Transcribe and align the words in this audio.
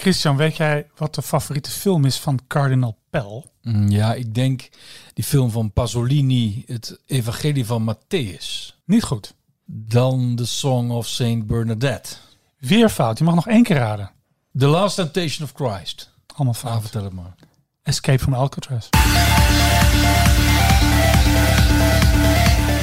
Christian, 0.00 0.36
weet 0.36 0.56
jij 0.56 0.86
wat 0.96 1.14
de 1.14 1.22
favoriete 1.22 1.70
film 1.70 2.04
is 2.04 2.16
van 2.18 2.40
Cardinal 2.48 2.98
Pell? 3.10 3.44
Mm, 3.62 3.88
Ja, 3.90 4.14
ik 4.14 4.34
denk 4.34 4.68
die 5.14 5.24
film 5.24 5.50
van 5.50 5.72
Pasolini, 5.72 6.64
het 6.66 7.00
Evangelie 7.06 7.66
van 7.66 7.94
Matthäus. 7.94 8.74
Niet 8.84 9.02
goed. 9.02 9.34
Dan 9.66 10.34
The 10.36 10.46
Song 10.46 10.90
of 10.90 11.06
Saint 11.06 11.46
Bernadette. 11.46 12.14
Weer 12.58 12.88
fout. 12.88 13.18
Je 13.18 13.24
mag 13.24 13.34
nog 13.34 13.48
één 13.48 13.62
keer 13.62 13.76
raden. 13.76 14.10
The 14.58 14.66
Last 14.66 14.96
Temptation 14.96 15.48
of 15.48 15.52
Christ. 15.54 16.10
Allemaal 16.34 16.54
Ah, 16.54 16.60
fout. 16.60 16.80
vertel 16.80 17.04
het 17.04 17.12
maar. 17.12 17.34
Escape 17.82 18.18
from 18.18 18.34
Alcatraz. 18.34 18.88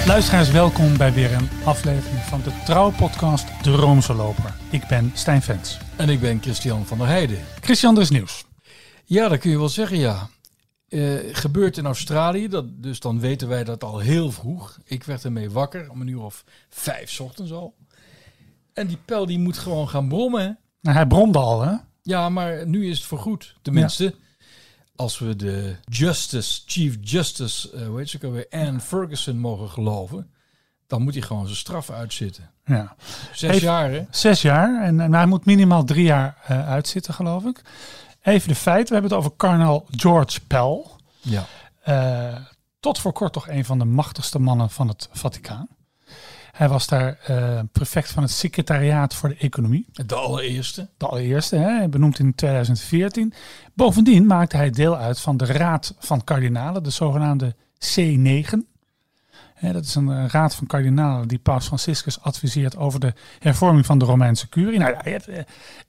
Luisteraars, 0.08 0.52
welkom 0.52 0.98
bij 0.98 1.14
weer 1.14 1.34
een 1.34 1.50
aflevering 1.66 2.20
van 2.20 2.42
de 2.42 2.52
trouwpodcast 2.66 3.64
De 3.64 3.72
Roomse 3.72 4.14
Loper. 4.14 4.56
Ik 4.72 4.88
ben 4.88 5.12
Stijn 5.14 5.42
Vens. 5.42 5.78
En 5.98 6.10
ik 6.10 6.20
ben 6.20 6.42
Christian 6.42 6.86
van 6.86 6.98
der 6.98 7.08
Heijden. 7.08 7.40
Christian, 7.62 7.96
er 7.96 8.02
is 8.02 8.10
nieuws. 8.10 8.46
Ja, 9.06 9.28
dat 9.28 9.40
kun 9.40 9.52
je 9.52 9.58
wel 9.58 9.70
zeggen, 9.70 9.98
ja. 9.98 10.30
Eh, 10.88 11.14
gebeurt 11.32 11.78
in 11.78 11.86
Australië, 11.86 12.48
dat, 12.48 12.66
dus 12.84 13.00
dan 13.00 13.20
weten 13.20 13.48
wij 13.48 13.64
dat 13.64 13.84
al 13.84 14.00
heel 14.00 14.32
vroeg. 14.32 14.78
Ik 14.84 15.04
werd 15.04 15.24
ermee 15.24 15.50
wakker, 15.50 15.90
om 15.90 16.02
een 16.02 16.08
uur 16.08 16.22
of 16.22 16.44
vijf 16.70 17.10
's 17.10 17.20
ochtends 17.20 17.52
al. 17.52 17.76
En 18.74 18.88
die 18.88 19.00
pijl 19.06 19.26
die 19.26 19.40
moet 19.40 19.58
gewoon 19.58 19.90
gaan 19.90 20.08
brommen. 20.08 20.60
Nou, 20.82 20.96
hij 20.96 21.08
bromde 21.08 21.40
al, 21.40 21.62
hè? 21.62 21.76
Ja, 22.02 22.30
maar 22.30 22.68
nu 22.68 22.90
is 22.90 22.98
het 22.98 23.08
voorgoed. 23.08 23.56
Tenminste, 23.62 24.16
als 24.98 25.20
we 25.20 25.36
de 25.36 25.76
Justice, 25.86 26.62
Chief 26.66 26.96
Justice, 27.02 27.72
eh 27.72 27.88
hoe 27.88 27.98
heet 27.98 28.10
ze 28.10 28.16
ook 28.18 28.24
alweer, 28.24 28.48
Anne 28.50 28.80
Ferguson 28.80 29.40
mogen 29.40 29.70
geloven, 29.70 30.32
dan 30.88 31.02
moet 31.02 31.14
hij 31.14 31.24
gewoon 31.24 31.46
zijn 31.46 31.58
straf 31.58 31.90
uitzitten. 31.90 32.50
Ja. 32.66 32.96
Zes 33.34 33.50
Even- 33.52 33.68
jaar, 33.68 33.92
hè? 33.92 34.06
Zes 34.10 34.42
jaar. 34.42 34.84
En, 34.84 35.00
en 35.00 35.14
hij 35.14 35.26
moet 35.26 35.46
minimaal 35.46 35.84
drie 35.84 36.04
jaar 36.06 36.38
eh, 36.48 36.68
uitzitten, 36.70 37.14
geloof 37.14 37.44
ik. 37.44 37.62
Even 38.22 38.48
de 38.48 38.56
feiten. 38.56 38.88
We 38.88 38.94
hebben 39.00 39.12
het 39.18 39.20
over 39.26 39.38
Cardinal 39.38 39.86
George 39.92 40.40
Pell. 40.48 40.86
Ja. 41.22 41.46
Eh, 41.82 42.36
tot 42.80 43.00
voor 43.00 43.14
kort 43.14 43.34
toch 43.34 43.48
een 43.48 43.66
van 43.66 43.80
de 43.80 43.86
machtigste 43.86 44.40
mannen 44.40 44.70
van 44.70 44.88
het 44.88 45.10
Vaticaan. 45.12 45.68
Hij 46.58 46.70
was 46.70 46.88
daar 46.88 47.18
eh, 47.24 47.60
prefect 47.72 48.12
van 48.12 48.24
het 48.24 48.32
secretariaat 48.32 49.16
voor 49.16 49.30
de 49.30 49.38
economie. 49.38 49.86
De 49.92 50.16
allereerste. 50.16 50.90
De 50.98 51.08
allereerste, 51.08 51.56
hè, 51.56 51.90
benoemd 51.90 52.20
in 52.20 52.36
2014. 52.36 53.34
Bovendien 53.74 54.26
maakte 54.26 54.58
hij 54.58 54.70
deel 54.70 54.98
uit 54.98 55.20
van 55.20 55.38
de 55.38 55.46
Raad 55.46 55.96
van 56.00 56.24
Kardinalen, 56.24 56.84
de 56.84 56.90
zogenaamde 56.90 57.56
C9. 57.96 58.76
Hè, 59.54 59.74
dat 59.74 59.84
is 59.84 59.96
een 59.96 60.12
eh, 60.12 60.26
raad 60.28 60.56
van 60.56 60.68
kardinalen 60.68 61.28
die 61.28 61.40
Paus 61.40 61.66
Franciscus 61.66 62.22
adviseert 62.22 62.78
over 62.78 63.00
de 63.00 63.14
hervorming 63.40 63.86
van 63.86 63.98
de 63.98 64.06
Romeinse 64.06 64.50
curie. 64.50 64.80
Nou, 64.80 64.96
ja, 65.04 65.20
eh, 65.20 65.38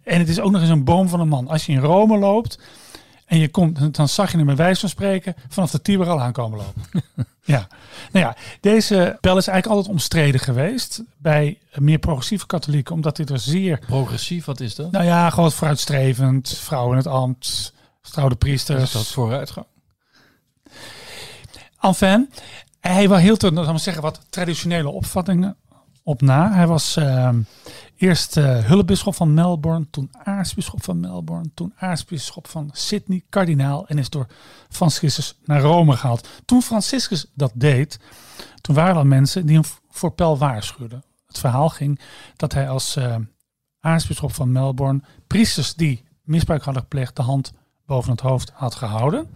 en 0.02 0.18
het 0.18 0.28
is 0.28 0.40
ook 0.40 0.50
nog 0.50 0.60
eens 0.60 0.70
een 0.70 0.84
boom 0.84 1.08
van 1.08 1.20
een 1.20 1.28
man. 1.28 1.48
Als 1.48 1.66
je 1.66 1.72
in 1.72 1.78
Rome 1.78 2.18
loopt 2.18 2.58
en 3.28 3.38
je 3.38 3.48
komt, 3.48 3.94
dan 3.94 4.08
zag 4.08 4.30
je 4.30 4.36
hem 4.36 4.46
bij 4.46 4.56
wijze 4.56 4.80
van 4.80 4.88
spreken 4.88 5.34
vanaf 5.48 5.70
de 5.70 5.82
Tiber 5.82 6.08
al 6.08 6.20
aankomen 6.20 6.58
lopen. 6.58 6.82
ja. 7.44 7.68
Nou 8.12 8.26
ja, 8.26 8.36
deze 8.60 9.18
bel 9.20 9.36
is 9.36 9.46
eigenlijk 9.46 9.66
altijd 9.66 9.94
omstreden 9.94 10.40
geweest 10.40 11.02
bij 11.16 11.58
meer 11.74 11.98
progressieve 11.98 12.46
katholieken, 12.46 12.94
omdat 12.94 13.16
dit 13.16 13.30
er 13.30 13.38
zeer 13.38 13.78
Progressief, 13.78 14.44
wat 14.44 14.60
is 14.60 14.74
dat? 14.74 14.90
nou 14.90 15.04
ja, 15.04 15.30
gewoon 15.30 15.52
vooruitstrevend. 15.52 16.58
Vrouwen 16.58 16.90
in 16.90 16.98
het 16.98 17.06
ambt, 17.06 17.74
getrouwde 18.02 18.36
priesters. 18.36 18.82
is 18.82 18.92
dat 18.92 19.06
vooruitgang? 19.06 19.66
Enfin, 21.80 22.30
hij 22.80 23.20
hield 23.20 23.42
er, 23.42 23.54
dan 23.54 23.80
zeggen, 23.80 24.02
wat 24.02 24.20
traditionele 24.30 24.88
opvattingen 24.88 25.56
op 26.08 26.22
na. 26.22 26.52
Hij 26.52 26.66
was 26.66 26.96
ehm, 26.96 27.40
eerst 27.96 28.36
eh 28.36 28.64
hulpbisschop 28.64 29.14
van 29.14 29.34
Melbourne, 29.34 29.86
toen 29.90 30.10
aartsbisschop 30.22 30.84
van 30.84 31.00
Melbourne, 31.00 31.50
toen 31.54 31.72
aartsbisschop 31.76 32.48
van 32.48 32.70
Sydney, 32.72 33.24
kardinaal 33.28 33.86
en 33.86 33.98
is 33.98 34.10
door 34.10 34.26
Franciscus 34.68 35.38
naar 35.44 35.60
Rome 35.60 35.96
gehaald. 35.96 36.28
Toen 36.44 36.62
Franciscus 36.62 37.26
dat 37.34 37.52
deed, 37.54 38.00
toen 38.60 38.74
waren 38.74 38.96
er 38.96 39.06
mensen 39.06 39.46
die 39.46 39.54
hem 39.54 39.64
voor 39.90 40.12
Pel 40.12 40.38
waarschuwden. 40.38 41.04
Het 41.26 41.38
verhaal 41.38 41.68
ging 41.68 42.00
dat 42.36 42.52
hij 42.52 42.68
als 42.68 42.96
eh, 42.96 43.16
aartsbisschop 43.80 44.34
van 44.34 44.52
Melbourne 44.52 45.00
priesters 45.26 45.74
die 45.74 46.04
misbruik 46.22 46.62
hadden 46.62 46.82
gepleegd 46.82 47.16
de 47.16 47.22
hand 47.22 47.52
boven 47.86 48.10
het 48.10 48.20
hoofd 48.20 48.50
had 48.54 48.74
gehouden. 48.74 49.30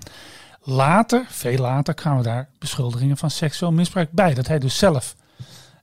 Later, 0.61 1.25
veel 1.29 1.59
later, 1.59 1.95
kwamen 1.95 2.23
daar 2.23 2.49
beschuldigingen 2.59 3.17
van 3.17 3.31
seksueel 3.31 3.73
misbruik 3.73 4.11
bij. 4.13 4.35
Dat 4.35 4.47
hij 4.47 4.59
dus 4.59 4.79
zelf 4.79 5.15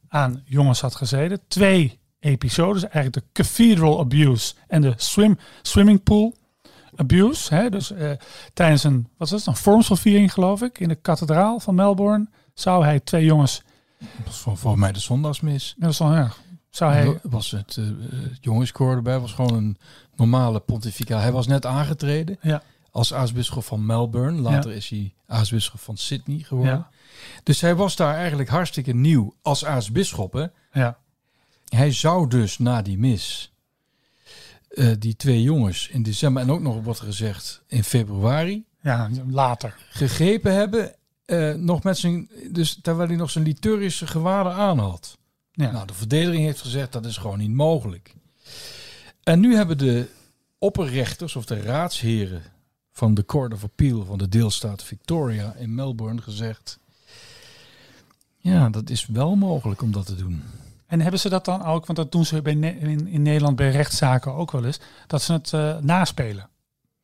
aan 0.09 0.41
jongens 0.45 0.81
had 0.81 0.95
gezeten. 0.95 1.39
Twee 1.47 1.99
episodes, 2.19 2.83
eigenlijk 2.83 3.13
de 3.13 3.23
cathedral 3.43 3.99
abuse 3.99 4.53
en 4.67 4.81
de 4.81 4.93
swim, 4.95 5.37
swimming 5.61 6.03
pool 6.03 6.35
abuse. 6.95 7.55
Hè? 7.55 7.69
Dus 7.69 7.91
eh, 7.91 8.11
tijdens 8.53 8.83
een, 8.83 9.07
wat 9.17 9.29
was 9.29 9.39
het, 9.39 9.45
een 9.45 9.61
vormsverviering 9.61 10.33
geloof 10.33 10.61
ik, 10.61 10.79
in 10.79 10.87
de 10.87 10.95
kathedraal 10.95 11.59
van 11.59 11.75
Melbourne, 11.75 12.27
zou 12.53 12.83
hij 12.83 12.99
twee 12.99 13.25
jongens, 13.25 13.63
Dat 13.99 14.07
was 14.25 14.37
voor, 14.37 14.57
voor 14.57 14.79
mij 14.79 14.91
de 14.91 14.99
zondagsmis. 14.99 15.75
dat 15.77 15.87
was 15.87 15.97
dan, 15.97 16.11
ja, 16.11 16.31
zou 16.69 16.91
hij, 16.91 17.19
was 17.23 17.51
het 17.51 17.75
het 17.75 18.37
jongenskoor 18.41 18.95
erbij, 18.95 19.19
was 19.19 19.33
gewoon 19.33 19.53
een 19.53 19.77
normale 20.15 20.59
pontificaal. 20.59 21.19
Hij 21.19 21.31
was 21.31 21.47
net 21.47 21.65
aangetreden 21.65 22.37
ja, 22.41 22.63
als 22.91 23.13
aartsbisschop 23.13 23.63
van 23.63 23.85
Melbourne. 23.85 24.41
Later 24.41 24.71
is 24.71 24.89
hij 24.89 25.13
aartsbisschop 25.27 25.79
van 25.79 25.97
Sydney 25.97 26.39
geworden. 26.39 26.73
ja, 26.73 26.89
Dus 27.43 27.61
hij 27.61 27.75
was 27.75 27.95
daar 27.95 28.15
eigenlijk 28.15 28.49
hartstikke 28.49 28.93
nieuw 28.93 29.33
als 29.41 29.65
aartsbisschop. 29.65 30.33
Hè? 30.33 30.45
ja, 30.71 30.97
Hij 31.69 31.91
zou 31.91 32.27
dus 32.27 32.57
na 32.57 32.81
die 32.81 32.97
mis 32.97 33.53
eh, 34.69 34.91
die 34.99 35.15
twee 35.15 35.41
jongens 35.41 35.87
in 35.87 36.03
december 36.03 36.43
en 36.43 36.51
ook 36.51 36.61
nog 36.61 36.83
wordt 36.83 36.99
gezegd 36.99 37.61
in 37.67 37.83
februari 37.83 38.65
ja, 38.81 39.09
later. 39.27 39.75
gegrepen 39.89 40.53
hebben. 40.53 40.95
eh, 41.25 41.53
nog 41.53 41.83
met 41.83 41.97
zijn, 41.97 42.29
dus 42.51 42.79
terwijl 42.81 43.07
hij 43.07 43.17
nog 43.17 43.29
zijn 43.29 43.43
liturgische 43.43 44.07
gewaden 44.07 44.53
aan 44.53 44.79
had. 44.79 45.17
Ja. 45.51 45.71
Nou, 45.71 45.87
de 45.87 45.93
verdediging 45.93 46.43
heeft 46.43 46.61
gezegd 46.61 46.91
dat 46.91 47.05
is 47.05 47.17
gewoon 47.17 47.37
niet 47.37 47.51
mogelijk. 47.53 48.13
En 49.23 49.39
nu 49.39 49.55
hebben 49.55 49.77
de 49.77 50.07
opperrechters 50.57 51.35
of 51.35 51.45
de 51.45 51.61
raadsheren 51.61 52.41
van 52.91 53.13
de 53.13 53.25
Court 53.25 53.53
of 53.53 53.63
Appeal 53.63 54.05
van 54.05 54.17
de 54.17 54.29
deelstaat 54.29 54.83
Victoria 54.83 55.53
in 55.53 55.75
Melbourne 55.75 56.21
gezegd. 56.21 56.79
Ja, 58.41 58.69
dat 58.69 58.89
is 58.89 59.05
wel 59.05 59.35
mogelijk 59.35 59.81
om 59.81 59.91
dat 59.91 60.05
te 60.05 60.15
doen. 60.15 60.43
En 60.87 61.01
hebben 61.01 61.19
ze 61.19 61.29
dat 61.29 61.45
dan 61.45 61.63
ook, 61.65 61.85
want 61.85 61.97
dat 61.97 62.11
doen 62.11 62.25
ze 62.25 62.41
bij 62.41 62.53
Ne- 62.55 62.77
in, 62.79 63.07
in 63.07 63.21
Nederland 63.21 63.55
bij 63.55 63.71
rechtszaken 63.71 64.33
ook 64.33 64.51
wel 64.51 64.65
eens, 64.65 64.79
dat 65.07 65.21
ze 65.21 65.33
het 65.33 65.53
eh, 65.53 65.77
naspelen. 65.77 66.49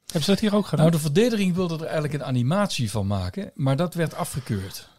Hebben 0.06 0.24
ze 0.24 0.29
dat 0.31 0.40
hier 0.40 0.56
ook 0.56 0.66
gedaan? 0.66 0.85
Nou, 0.85 0.97
de 0.97 1.01
verdediging 1.03 1.56
wilde 1.56 1.75
er 1.75 1.84
eigenlijk 1.84 2.13
een 2.13 2.24
animatie 2.24 2.91
van 2.91 3.07
maken, 3.07 3.51
maar 3.56 3.75
dat 3.75 3.94
werd 3.94 4.16
afgekeurd. 4.16 4.90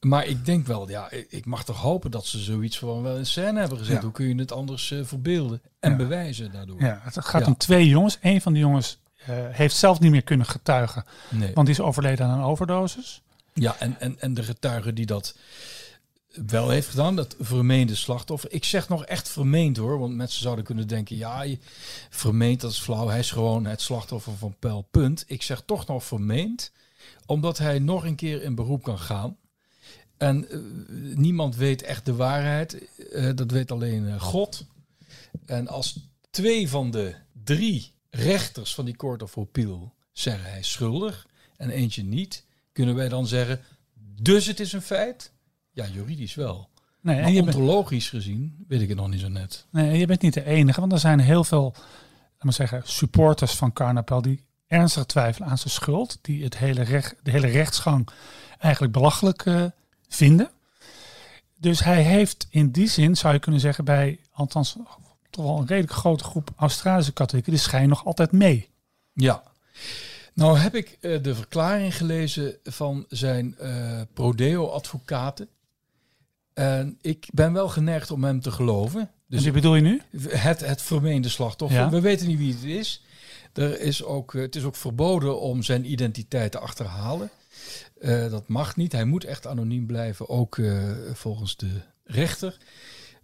Maar 0.00 0.26
ik 0.26 0.44
denk 0.44 0.66
wel, 0.66 0.88
ja, 0.88 1.10
ik 1.28 1.46
mag 1.46 1.64
toch 1.64 1.80
hopen 1.80 2.10
dat 2.10 2.26
ze 2.26 2.38
zoiets 2.38 2.78
gewoon 2.78 3.02
wel 3.02 3.16
in 3.16 3.26
scène 3.26 3.58
hebben 3.60 3.78
gezet. 3.78 3.94
Ja. 3.96 4.02
Hoe 4.02 4.12
kun 4.12 4.28
je 4.28 4.34
het 4.34 4.52
anders 4.52 4.90
eh, 4.90 4.98
verbeelden 5.04 5.60
en 5.80 5.90
Ja. 5.90 5.96
bewijzen 5.96 6.52
daardoor? 6.52 6.80
Ja, 6.80 7.00
het 7.02 7.24
gaat 7.24 7.40
Ja. 7.40 7.46
om 7.46 7.56
twee 7.56 7.88
jongens. 7.88 8.18
Eén 8.20 8.40
van 8.40 8.52
de 8.52 8.58
jongens 8.58 8.98
eh, 9.26 9.34
heeft 9.50 9.76
zelf 9.76 10.00
niet 10.00 10.10
meer 10.10 10.22
kunnen 10.22 10.46
getuigen, 10.46 11.04
Nee. 11.30 11.54
want 11.54 11.66
die 11.66 11.76
is 11.76 11.82
overleden 11.82 12.26
aan 12.26 12.38
een 12.38 12.44
overdosis. 12.44 13.22
Ja, 13.60 13.78
en, 13.78 14.00
en, 14.00 14.20
en 14.20 14.34
de 14.34 14.42
getuige 14.42 14.92
die 14.92 15.06
dat 15.06 15.36
wel 16.46 16.68
heeft 16.68 16.88
gedaan, 16.88 17.16
dat 17.16 17.36
vermeende 17.40 17.94
slachtoffer. 17.94 18.52
Ik 18.52 18.64
zeg 18.64 18.88
nog 18.88 19.04
echt 19.04 19.28
vermeend 19.28 19.76
hoor, 19.76 19.98
want 19.98 20.14
mensen 20.14 20.42
zouden 20.42 20.64
kunnen 20.64 20.88
denken, 20.88 21.16
ja, 21.16 21.46
vermeend, 22.10 22.60
dat 22.60 22.70
is 22.70 22.80
flauw. 22.80 23.08
Hij 23.08 23.18
is 23.18 23.30
gewoon 23.30 23.66
het 23.66 23.80
slachtoffer 23.80 24.36
van 24.36 24.56
Pijl, 24.58 24.88
punt. 24.90 25.24
Ik 25.26 25.42
zeg 25.42 25.62
toch 25.66 25.86
nog 25.86 26.04
vermeend, 26.04 26.72
omdat 27.26 27.58
hij 27.58 27.78
nog 27.78 28.04
een 28.04 28.14
keer 28.14 28.42
in 28.42 28.54
beroep 28.54 28.82
kan 28.82 28.98
gaan. 28.98 29.36
En 30.16 30.50
eh, 30.50 30.58
niemand 31.16 31.56
weet 31.56 31.82
echt 31.82 32.04
de 32.04 32.14
waarheid, 32.14 32.88
Eh, 33.12 33.30
dat 33.34 33.50
weet 33.50 33.70
alleen 33.70 34.08
eh, 34.08 34.20
God. 34.20 34.66
En 35.46 35.68
als 35.68 36.08
twee 36.30 36.68
van 36.68 36.90
de 36.90 37.14
drie 37.44 37.92
rechters 38.10 38.74
van 38.74 38.84
die 38.84 38.96
Court 38.96 39.22
of 39.22 39.38
Appeal 39.38 39.94
zeggen 40.12 40.50
hij 40.50 40.62
schuldig 40.62 41.26
en 41.56 41.70
eentje 41.70 42.02
niet, 42.02 42.45
kunnen 42.76 42.94
wij 42.94 43.08
dan 43.08 43.26
zeggen, 43.26 43.60
dus 44.22 44.46
het 44.46 44.60
is 44.60 44.72
een 44.72 44.82
feit? 44.82 45.32
Ja, 45.72 45.86
juridisch 45.86 46.34
wel. 46.34 46.68
Nee, 47.00 47.20
Maar 47.22 47.32
bent, 47.32 47.46
ontologisch 47.46 48.08
gezien 48.08 48.64
weet 48.68 48.80
ik 48.80 48.88
het 48.88 48.96
nog 48.96 49.08
niet 49.08 49.20
zo 49.20 49.28
net. 49.28 49.66
nee, 49.70 49.90
en 49.90 49.98
je 49.98 50.06
bent 50.06 50.22
niet 50.22 50.34
de 50.34 50.44
enige, 50.44 50.80
want 50.80 50.92
er 50.92 50.98
zijn 50.98 51.20
heel 51.20 51.44
veel, 51.44 51.74
maar 52.40 52.52
zeggen, 52.52 52.82
supporters 52.84 53.52
van 53.52 53.72
Carnapel 53.72 54.22
die 54.22 54.44
ernstig 54.66 55.04
twijfelen 55.04 55.48
aan 55.48 55.58
zijn 55.58 55.72
schuld, 55.72 56.18
die 56.22 56.44
het 56.44 56.58
hele 56.58 56.82
recht, 56.82 57.14
de 57.22 57.30
hele 57.30 57.46
rechtsgang 57.46 58.08
eigenlijk 58.58 58.92
belachelijk 58.92 59.46
eh, 59.46 59.64
vinden. 60.08 60.50
Dus 61.58 61.84
hij 61.84 62.02
heeft 62.02 62.46
in 62.50 62.70
die 62.70 62.88
zin, 62.88 63.16
zou 63.16 63.34
je 63.34 63.40
kunnen 63.40 63.60
zeggen, 63.60 63.84
bij 63.84 64.18
althans 64.32 64.76
toch 65.30 65.44
wel 65.44 65.58
een 65.58 65.66
redelijk 65.66 65.92
grote 65.92 66.24
groep 66.24 66.50
Australische 66.56 67.12
katholieken, 67.12 67.52
die 67.52 67.60
schijnen 67.60 67.88
nog 67.88 68.04
altijd 68.04 68.32
mee. 68.32 68.68
Ja. 69.12 69.42
Nou 70.36 70.58
heb 70.58 70.74
ik 70.74 70.98
eh, 71.00 71.22
de 71.22 71.34
verklaring 71.34 71.96
gelezen 71.96 72.56
van 72.64 73.04
zijn 73.08 73.58
eh 73.58 74.00
Prodeo-advocaten. 74.12 75.48
En 76.54 76.98
ik 77.00 77.28
ben 77.32 77.52
wel 77.52 77.68
geneigd 77.68 78.10
om 78.10 78.24
hem 78.24 78.40
te 78.40 78.50
geloven. 78.50 79.10
Dus 79.26 79.42
wie 79.42 79.52
bedoel 79.52 79.74
je 79.74 79.82
nu? 79.82 80.02
Het, 80.28 80.60
het 80.60 80.82
vermeende 80.82 81.28
slachtoffer. 81.28 81.78
Ja. 81.78 81.90
We 81.90 82.00
weten 82.00 82.26
niet 82.26 82.38
wie 82.38 82.52
het 82.52 82.64
is. 82.64 83.04
Er 83.52 83.80
is 83.80 84.04
ook, 84.04 84.34
eh, 84.34 84.40
het 84.40 84.56
is 84.56 84.64
ook 84.64 84.76
verboden 84.76 85.40
om 85.40 85.62
zijn 85.62 85.90
identiteit 85.90 86.52
te 86.52 86.58
achterhalen. 86.58 87.30
Dat 88.30 88.48
mag 88.48 88.76
niet. 88.76 88.92
Hij 88.92 89.04
moet 89.04 89.24
echt 89.24 89.46
anoniem 89.46 89.86
blijven, 89.86 90.28
ook 90.28 90.60
volgens 91.12 91.56
de 91.56 91.80
rechter. 92.04 92.58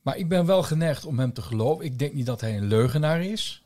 Maar 0.03 0.17
ik 0.17 0.29
ben 0.29 0.47
wel 0.47 0.63
geneigd 0.63 1.05
om 1.05 1.19
hem 1.19 1.33
te 1.33 1.43
geloven. 1.43 1.85
Ik 1.85 1.99
denk 1.99 2.13
niet 2.13 2.27
dat 2.27 2.41
hij 2.41 2.57
een 2.57 2.67
leugenaar 2.67 3.25
is. 3.25 3.63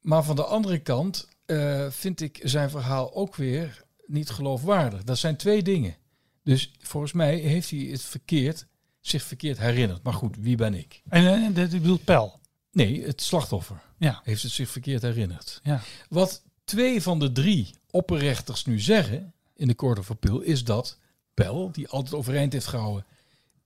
Maar 0.00 0.24
van 0.24 0.36
de 0.36 0.44
andere 0.44 0.78
kant 0.78 1.28
eh, 1.50 1.90
vind 1.90 2.20
ik 2.20 2.40
zijn 2.42 2.70
verhaal 2.70 3.14
ook 3.14 3.36
weer 3.36 3.82
niet 4.06 4.30
geloofwaardig. 4.30 5.04
Dat 5.04 5.18
zijn 5.18 5.36
twee 5.36 5.62
dingen. 5.62 5.96
Dus 6.44 6.72
volgens 6.80 7.12
mij 7.12 7.36
heeft 7.36 7.70
hij 7.70 7.78
het 7.78 8.02
verkeerd, 8.02 8.66
zich 9.00 9.22
verkeerd 9.22 9.58
herinnerd. 9.58 10.02
Maar 10.02 10.12
goed, 10.14 10.36
wie 10.38 10.56
ben 10.56 10.74
ik? 10.74 11.02
En 11.08 11.24
uh, 11.42 11.54
dit 11.54 11.70
bedoelt 11.70 12.04
Pel. 12.04 12.38
Nee, 12.72 13.04
het 13.06 13.22
slachtoffer 13.22 13.80
Ja. 13.98 14.20
heeft 14.24 14.42
het 14.42 14.52
zich 14.52 14.68
verkeerd 14.70 15.02
herinnerd. 15.02 15.60
Ja. 15.62 15.80
Wat 16.08 16.42
twee 16.64 17.02
van 17.02 17.18
de 17.18 17.32
drie 17.32 17.74
opperrechters 17.90 18.64
nu 18.64 18.80
zeggen 18.80 19.32
in 19.54 19.66
de 19.68 19.74
Court 19.74 19.98
of 19.98 20.10
Appeal 20.10 20.40
is 20.40 20.64
dat 20.64 20.98
Pel, 21.34 21.72
die 21.72 21.88
altijd 21.88 22.14
overeind 22.14 22.52
heeft 22.52 22.66
gehouden, 22.66 23.04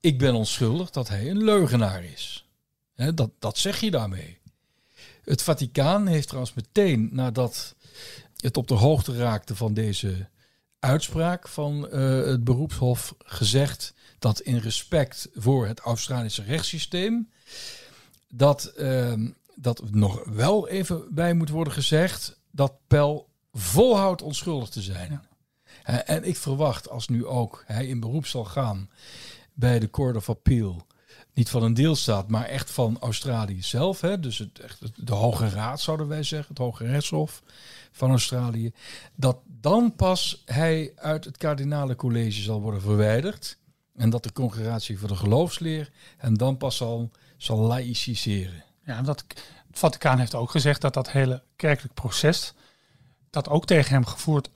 ik 0.01 0.19
ben 0.19 0.35
onschuldig, 0.35 0.91
dat 0.91 1.09
hij 1.09 1.31
een 1.31 1.45
leugenaar 1.45 2.05
is. 2.05 2.49
Dat, 3.15 3.31
dat 3.39 3.59
zeg 3.59 3.81
je 3.81 3.91
daarmee. 3.91 4.39
Het 5.25 5.43
Vaticaan 5.43 6.07
heeft 6.07 6.27
trouwens 6.27 6.55
meteen 6.55 7.09
nadat 7.13 7.75
het 8.37 8.57
op 8.57 8.69
de 8.69 8.75
hoogte 8.75 9.17
raakte 9.17 9.57
van 9.57 9.75
deze 9.75 10.29
uitspraak 10.79 11.49
van 11.49 11.89
eh, 11.89 12.25
het 12.25 12.45
beroepshof 12.45 13.15
gezegd 13.19 13.95
dat 14.19 14.41
in 14.41 14.59
respect 14.59 15.29
voor 15.35 15.67
het 15.67 15.81
Australische 15.81 16.43
rechtssysteem 16.43 17.31
dat, 18.29 18.65
ehm, 18.65 19.31
dat 19.55 19.91
nog 19.91 20.25
wel 20.25 20.69
even 20.69 21.15
bij 21.15 21.35
moet 21.35 21.49
worden 21.49 21.73
gezegd 21.73 22.41
dat 22.51 22.73
Pel 22.87 23.29
volhoudt 23.53 24.23
onschuldig 24.23 24.69
te 24.69 24.83
zijn. 24.83 25.11
Ja. 25.11 26.05
En 26.05 26.25
ik 26.25 26.37
verwacht 26.37 26.89
als 26.89 27.09
nu 27.09 27.27
ook 27.27 27.65
hij 27.67 27.87
in 27.87 28.01
beroep 28.01 28.27
zal 28.27 28.45
gaan 28.45 28.91
bij 29.53 29.79
de 29.79 29.91
Court 29.91 30.17
of 30.17 30.29
Appeal, 30.29 30.87
niet 31.35 31.51
van 31.51 31.63
een 31.63 31.75
deelstaat, 31.75 32.29
maar 32.29 32.45
echt 32.45 32.71
van 32.71 32.97
Australië 33.01 33.63
zelf, 33.63 34.01
hè, 34.01 34.21
dus 34.21 34.39
het, 34.39 34.59
echt, 34.59 35.07
de 35.07 35.15
Hoge 35.15 35.49
Raad 35.49 35.81
zouden 35.81 36.09
wij 36.09 36.23
zeggen, 36.23 36.49
het 36.49 36.59
Hoge 36.59 36.87
Rechtshof 36.87 37.43
van 37.93 38.11
Australië, 38.11 38.73
dat 39.15 39.37
dan 39.61 39.95
pas 39.97 40.43
hij 40.45 40.93
uit 40.97 41.25
het 41.25 41.37
kardinale 41.37 41.97
college 41.97 42.43
zal 42.43 42.61
worden 42.61 42.81
verwijderd 42.81 43.59
en 43.97 44.11
dat 44.11 44.23
de 44.23 44.33
congregatie 44.33 44.99
voor 44.99 45.09
de 45.09 45.17
geloofsleer 45.17 45.91
en 46.19 46.35
dan 46.35 46.57
pas 46.57 46.77
zal, 46.77 47.11
zal 47.37 47.59
laïciseren. 47.59 48.65
Ja, 48.85 49.03
dat, 49.03 49.25
het 49.29 49.79
Vaticaan 49.79 50.19
heeft 50.19 50.35
ook 50.35 50.51
gezegd 50.51 50.81
dat 50.81 50.95
dat 50.95 51.11
hele 51.11 51.43
kerkelijk 51.57 51.95
proces 51.95 52.55
dat 53.31 53.49
ook 53.49 53.67
tegen 53.67 53.93
hem 53.93 54.07
gevoerd 54.07 54.51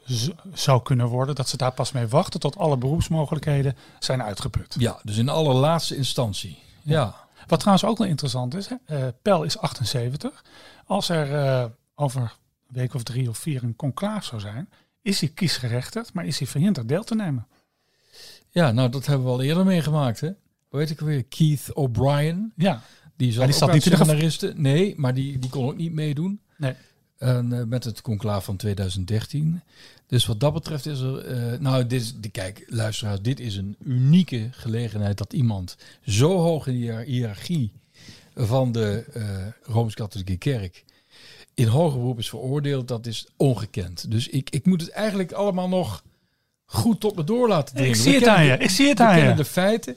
zou 0.53 0.83
kunnen 0.83 1.07
worden, 1.07 1.35
dat 1.35 1.49
ze 1.49 1.57
daar 1.57 1.73
pas 1.73 1.93
mee 1.93 2.07
wachten 2.07 2.41
tot 2.41 2.57
alle 2.57 2.77
beroepsmogelijkheden 2.77 3.77
zijn 3.99 4.23
uitgeput. 4.23 4.77
Ja, 4.79 5.01
dus 5.03 5.17
in 5.17 5.29
allerlaatste 5.29 5.97
instantie. 5.97 6.59
Ja. 6.89 7.27
Wat 7.47 7.59
trouwens 7.61 7.87
ook 7.89 7.99
wel 7.99 8.07
interessant 8.07 8.55
is, 8.55 8.67
hè, 8.69 8.77
eh, 8.85 9.07
Pel 9.23 9.43
is 9.43 9.59
78. 9.59 10.45
Als 10.85 11.09
er 11.09 11.35
eh, 11.35 11.65
over 11.95 12.21
een 12.21 12.29
week 12.67 12.95
of 12.95 13.03
drie 13.03 13.29
of 13.29 13.39
vier 13.39 13.63
een 13.63 13.77
conclaaf 13.77 14.25
zou 14.25 14.41
zijn, 14.41 14.69
is 15.03 15.21
hij 15.21 15.29
kiesgerechtigd, 15.29 16.13
maar 16.13 16.27
is 16.27 16.39
hij 16.39 16.49
verhinderd 16.49 16.89
deel 16.89 17.05
te 17.05 17.15
nemen. 17.15 17.47
ja, 18.51 18.73
nou 18.73 18.89
dat 18.89 19.07
hebben 19.07 19.27
we 19.27 19.33
al 19.33 19.43
eerder 19.43 19.65
meegemaakt. 19.65 20.21
Hè? 20.21 20.31
Hoe 20.69 20.81
heet 20.81 20.91
ik 20.91 21.01
weer? 21.01 21.25
Keith 21.25 21.73
O'Brien. 21.75 22.53
Ja, 22.57 22.83
Die, 23.17 23.33
zat 23.33 23.47
die 23.47 23.55
niet 23.73 23.85
in 23.85 23.91
de 23.91 23.97
gev- 23.97 24.07
seminaristen. 24.07 24.61
Nee, 24.63 24.95
maar 24.97 25.15
die, 25.15 25.39
die 25.39 25.51
kon 25.51 25.67
ook 25.67 25.77
niet 25.77 25.93
meedoen. 25.93 26.41
nee. 26.57 26.75
En, 27.19 27.53
eh, 27.53 27.65
met 27.65 27.85
het 27.85 28.03
conclaaf 28.03 28.45
van 28.45 28.57
2013. 28.57 29.61
Dus 30.07 30.27
wat 30.27 30.41
dat 30.41 30.53
betreft 30.53 30.87
is 30.87 31.01
er... 31.01 31.19
eh, 31.19 31.59
nou, 31.61 31.87
dit 31.87 32.01
is, 32.03 32.15
kijk, 32.33 32.65
luisteraars, 32.67 33.21
dit 33.23 33.41
is 33.41 33.57
een 33.57 33.77
unieke 33.85 34.49
gelegenheid 34.51 35.19
dat 35.19 35.33
iemand 35.33 35.77
zo 36.07 36.39
hoog 36.39 36.67
in 36.67 36.81
de 36.81 37.03
hiërarchie 37.07 37.73
van 38.35 38.73
de 38.73 39.05
eh, 39.13 39.47
Rooms-Katholieke 39.63 40.37
Kerk 40.37 40.85
in 41.55 41.67
hoger 41.67 41.99
beroep 41.99 42.19
is 42.19 42.29
veroordeeld. 42.29 42.89
Dat 42.89 43.07
is 43.07 43.27
ongekend. 43.37 44.11
Dus 44.11 44.29
ik, 44.29 44.51
ik 44.51 44.67
moet 44.67 44.81
het 44.81 44.91
eigenlijk 44.91 45.33
allemaal 45.33 45.69
nog 45.69 46.03
goed 46.65 47.01
tot 47.01 47.17
me 47.17 47.25
door 47.25 47.49
laten 47.49 47.75
dringen. 47.75 47.95
Ik 47.95 48.01
zie 48.03 48.15
het 48.15 48.27
aan 48.27 48.45
je, 48.45 48.53
ik 48.59 48.71
zie 48.71 48.89
het 48.89 49.01
aan 49.01 49.19
je. 49.19 49.35
de 49.35 49.45
feiten. 49.45 49.97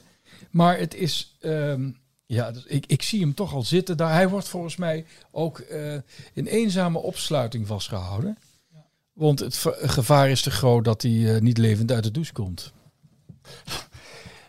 Maar 0.52 0.78
het 0.78 0.94
is... 0.96 1.36
ehm, 1.40 1.90
ja, 2.32 2.52
dus 2.52 2.66
ik, 2.66 2.86
ik 2.86 3.02
zie 3.02 3.20
hem 3.20 3.34
toch 3.34 3.54
al 3.54 3.64
zitten 3.64 3.98
daar. 3.98 4.14
Hij 4.14 4.30
wordt 4.30 4.48
volgens 4.48 4.76
mij 4.76 5.06
ook 5.32 5.60
eh, 5.60 5.94
in 6.34 6.46
eenzame 6.46 7.00
opsluiting 7.00 7.68
vastgehouden. 7.68 8.38
Want 9.14 9.40
het 9.40 9.66
gevaar 9.82 10.30
is 10.30 10.42
te 10.42 10.52
groot 10.52 10.86
dat 10.86 11.02
hij 11.02 11.36
eh, 11.36 11.42
niet 11.42 11.58
levend 11.58 11.92
uit 11.92 12.04
de 12.04 12.12
douche 12.12 12.34
komt. 12.34 12.72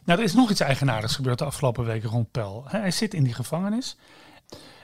Nou, 0.05 0.19
er 0.19 0.25
is 0.25 0.35
nog 0.35 0.51
iets 0.51 0.61
eigenaardigs 0.61 1.15
gebeurd 1.15 1.39
de 1.39 1.45
afgelopen 1.45 1.85
weken 1.85 2.09
rond 2.09 2.31
Pel. 2.31 2.65
Hij 2.67 2.91
zit 2.91 3.15
in 3.15 3.25
die 3.25 3.35
gevangenis. 3.35 3.97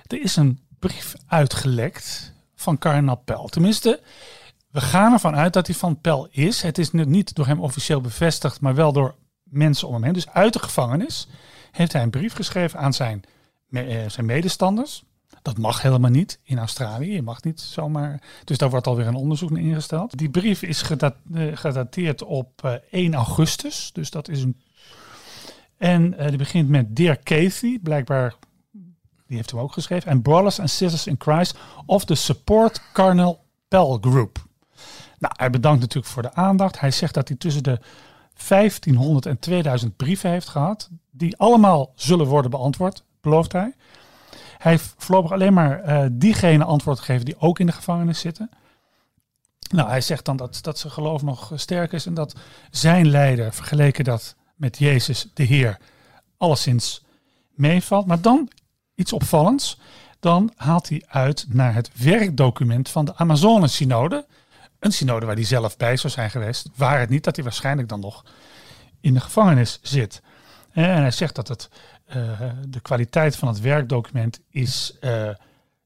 Er 0.06 0.23
is 0.23 0.37
een 0.37 0.61
brief 0.79 1.15
uitgelekt 1.27 2.33
van 2.55 2.79
kardinaal 2.79 3.23
Pel. 3.25 3.49
Tenminste, 3.49 4.01
we 4.71 4.81
gaan 4.81 5.12
ervan 5.12 5.37
uit 5.37 5.53
dat 5.53 5.67
hij 5.67 5.77
van 5.77 6.01
Pel 6.01 6.29
is. 6.31 6.62
Het 6.62 6.79
is 6.79 6.91
nu 6.91 7.05
niet 7.05 7.35
door 7.35 7.47
hem 7.47 7.61
officieel 7.61 8.01
bevestigd, 8.01 8.61
maar 8.61 8.75
wel 8.75 8.93
door 8.93 9.15
mensen 9.43 9.89
om 9.89 9.94
hem 9.94 10.05
heen. 10.05 10.12
Dus 10.12 10.29
uit 10.29 10.53
de 10.53 10.59
gevangenis 10.59 11.29
heeft 11.70 11.93
hij 11.93 12.03
een 12.03 12.11
brief 12.11 12.35
geschreven 12.35 12.79
aan 12.79 12.93
zijn, 12.93 13.23
eh, 13.70 14.09
zijn 14.09 14.26
medestanders. 14.26 15.05
Dat 15.43 15.59
mag 15.59 15.82
helemaal 15.82 16.11
niet 16.11 16.41
in 16.43 16.59
Australië. 16.59 17.12
Je 17.12 17.23
mag 17.23 17.43
niet 17.43 17.61
zomaar. 17.61 18.23
Dus 18.44 18.59
daar 18.59 18.70
wordt 18.70 18.87
alweer 18.87 19.06
een 19.06 19.15
onderzoek 19.15 19.50
naar 19.50 19.62
ingesteld. 19.62 20.19
Die 20.19 20.31
brief 20.31 20.62
is 20.62 20.91
eh, 20.91 21.11
gedateerd 21.55 22.23
op 22.23 22.65
eh, 22.65 22.73
1 22.91 23.15
augustus. 23.15 23.91
Dus 23.93 24.11
dat 24.11 24.29
is 24.29 24.43
een. 24.43 24.61
En 25.76 26.19
eh, 26.19 26.29
die 26.29 26.38
begint 26.38 26.69
met 26.69 26.97
Dear 26.97 27.17
Kathy, 27.17 27.79
blijkbaar. 27.79 28.35
Die 29.26 29.37
heeft 29.37 29.50
hem 29.50 29.61
ook 29.61 29.73
geschreven. 29.73 30.11
En 30.11 30.23
Brothers 30.23 30.61
and 30.61 30.70
Sisters 30.70 31.06
in 31.06 31.17
Christ 31.19 31.59
of 31.87 32.05
the 32.05 32.15
Support 32.15 32.81
Cardinal 32.93 33.44
Pell 33.69 33.99
Group. 34.00 34.47
Nou, 35.19 35.35
hij 35.37 35.50
bedankt 35.50 35.81
natuurlijk 35.81 36.12
voor 36.12 36.23
de 36.23 36.35
aandacht. 36.35 36.81
Hij 36.81 36.91
zegt 36.91 37.15
dat 37.15 37.29
hij 37.29 37.37
tussen 37.37 37.62
de 37.62 37.81
1500 38.49 39.26
en 39.26 39.38
2000 39.38 39.96
brieven 39.96 40.31
heeft 40.31 40.49
gehad. 40.49 40.90
Die 41.11 41.37
allemaal 41.37 41.93
zullen 41.94 42.26
worden 42.26 42.50
beantwoord, 42.50 43.05
belooft 43.20 43.52
hij. 43.52 43.75
Hij 44.58 44.73
heeft 44.73 44.94
voorlopig 44.96 45.32
alleen 45.32 45.52
maar 45.52 45.81
eh, 45.81 46.06
diegene 46.12 46.64
antwoord 46.64 46.99
gegeven 46.99 47.25
die 47.25 47.40
ook 47.40 47.58
in 47.58 47.67
de 47.67 47.73
gevangenis 47.73 48.20
zitten. 48.20 48.50
Nou, 49.70 49.89
hij 49.89 50.01
zegt 50.01 50.24
dan 50.24 50.36
dat, 50.36 50.58
dat 50.63 50.79
zijn 50.79 50.93
geloof 50.93 51.22
nog 51.22 51.53
sterk 51.55 51.93
is 51.93 52.06
en 52.06 52.15
dat 52.15 52.34
zijn 52.70 53.08
leider, 53.08 53.53
vergeleken 53.53 54.05
dat 54.05 54.36
met 54.55 54.79
Jezus, 54.79 55.31
de 55.34 55.43
Heer, 55.43 55.79
alleszins 56.36 57.05
meevalt. 57.55 58.06
Maar 58.06 58.20
dan 58.20 58.51
iets 58.94 59.13
opvallends. 59.13 59.79
Dan 60.20 60.53
haalt 60.56 60.89
hij 60.89 61.03
uit 61.08 61.46
naar 61.48 61.74
het 61.74 61.91
werkdocument 61.94 62.89
van 62.89 63.05
de 63.05 63.17
Amazone-synode. 63.17 64.27
Een 64.79 64.93
synode 64.93 65.27
waar 65.27 65.35
hij 65.35 65.44
zelf 65.44 65.77
bij 65.77 65.97
zou 65.97 66.13
zijn 66.13 66.31
geweest. 66.31 66.69
Waar 66.75 67.01
het 67.01 67.08
niet 67.08 67.25
dat 67.25 67.37
hij 67.37 67.44
waarschijnlijk 67.44 67.89
dan 67.89 68.01
nog 68.01 68.25
in 69.01 69.15
de 69.15 69.20
gevangenis 69.20 69.79
zit. 69.82 70.23
En 70.73 71.01
hij 71.01 71.11
zegt 71.11 71.35
dat 71.35 71.49
het, 71.49 71.69
eh, 72.06 72.41
de 72.69 72.81
kwaliteit 72.81 73.37
van 73.37 73.49
het 73.49 73.61
werkdocument 73.61 74.41
is, 74.51 74.97
eh, 75.01 75.29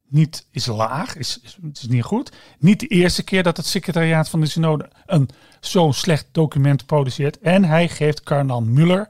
niet, 0.08 0.46
is 0.50 0.66
laag, 0.66 1.16
is, 1.16 1.40
is, 1.42 1.58
het 1.62 1.78
is 1.78 1.86
niet 1.86 2.02
goed. 2.02 2.32
Niet 2.58 2.80
de 2.80 2.86
eerste 2.86 3.22
keer 3.22 3.42
dat 3.42 3.56
het 3.56 3.66
secretariaat 3.66 4.28
van 4.28 4.40
de 4.40 4.46
synode 4.46 4.90
een 5.06 5.28
zo'n 5.60 5.92
slecht 5.92 6.26
document 6.32 6.86
produceert. 6.86 7.38
En 7.38 7.64
hij 7.64 7.88
geeft 7.88 8.22
kardinaal 8.22 8.62
Muller, 8.62 9.08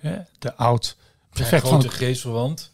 eh, 0.00 0.12
de 0.38 0.54
oud 0.54 0.96
prefect 1.30 1.68
van, 1.68 1.80
grote 1.80 1.96
geestverwant. 1.96 2.70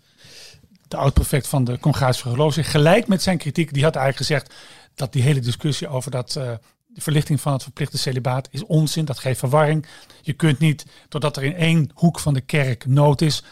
de 0.89 0.97
oud-prefect 0.97 1.47
van 1.47 1.65
de 1.65 1.79
Congregatie 1.79 2.23
Geloofsleer, 2.23 2.65
gelijk 2.65 3.07
met 3.07 3.23
zijn 3.23 3.39
kritiek. 3.39 3.75
Die 3.75 3.85
had 3.85 3.97
eigenlijk 3.97 4.27
gezegd 4.27 4.55
dat 4.99 5.13
die 5.13 5.23
hele 5.23 5.41
discussie 5.41 5.89
over 5.89 6.11
dat, 6.11 6.37
eh, 6.37 6.53
de 6.87 7.01
verlichting 7.01 7.41
van 7.41 7.53
het 7.53 7.63
verplichte 7.63 7.99
celibaat 7.99 8.49
is 8.51 8.65
onzin. 8.65 9.05
Dat 9.05 9.19
geeft 9.19 9.39
verwarring. 9.39 9.87
Je 10.23 10.33
kunt 10.33 10.59
niet, 10.59 10.87
doordat 11.09 11.37
er 11.37 11.43
in 11.43 11.55
één 11.55 11.91
hoek 11.95 12.21
van 12.21 12.35
de 12.35 12.41
kerk 12.41 12.87
nood 12.87 13.21
is, 13.21 13.43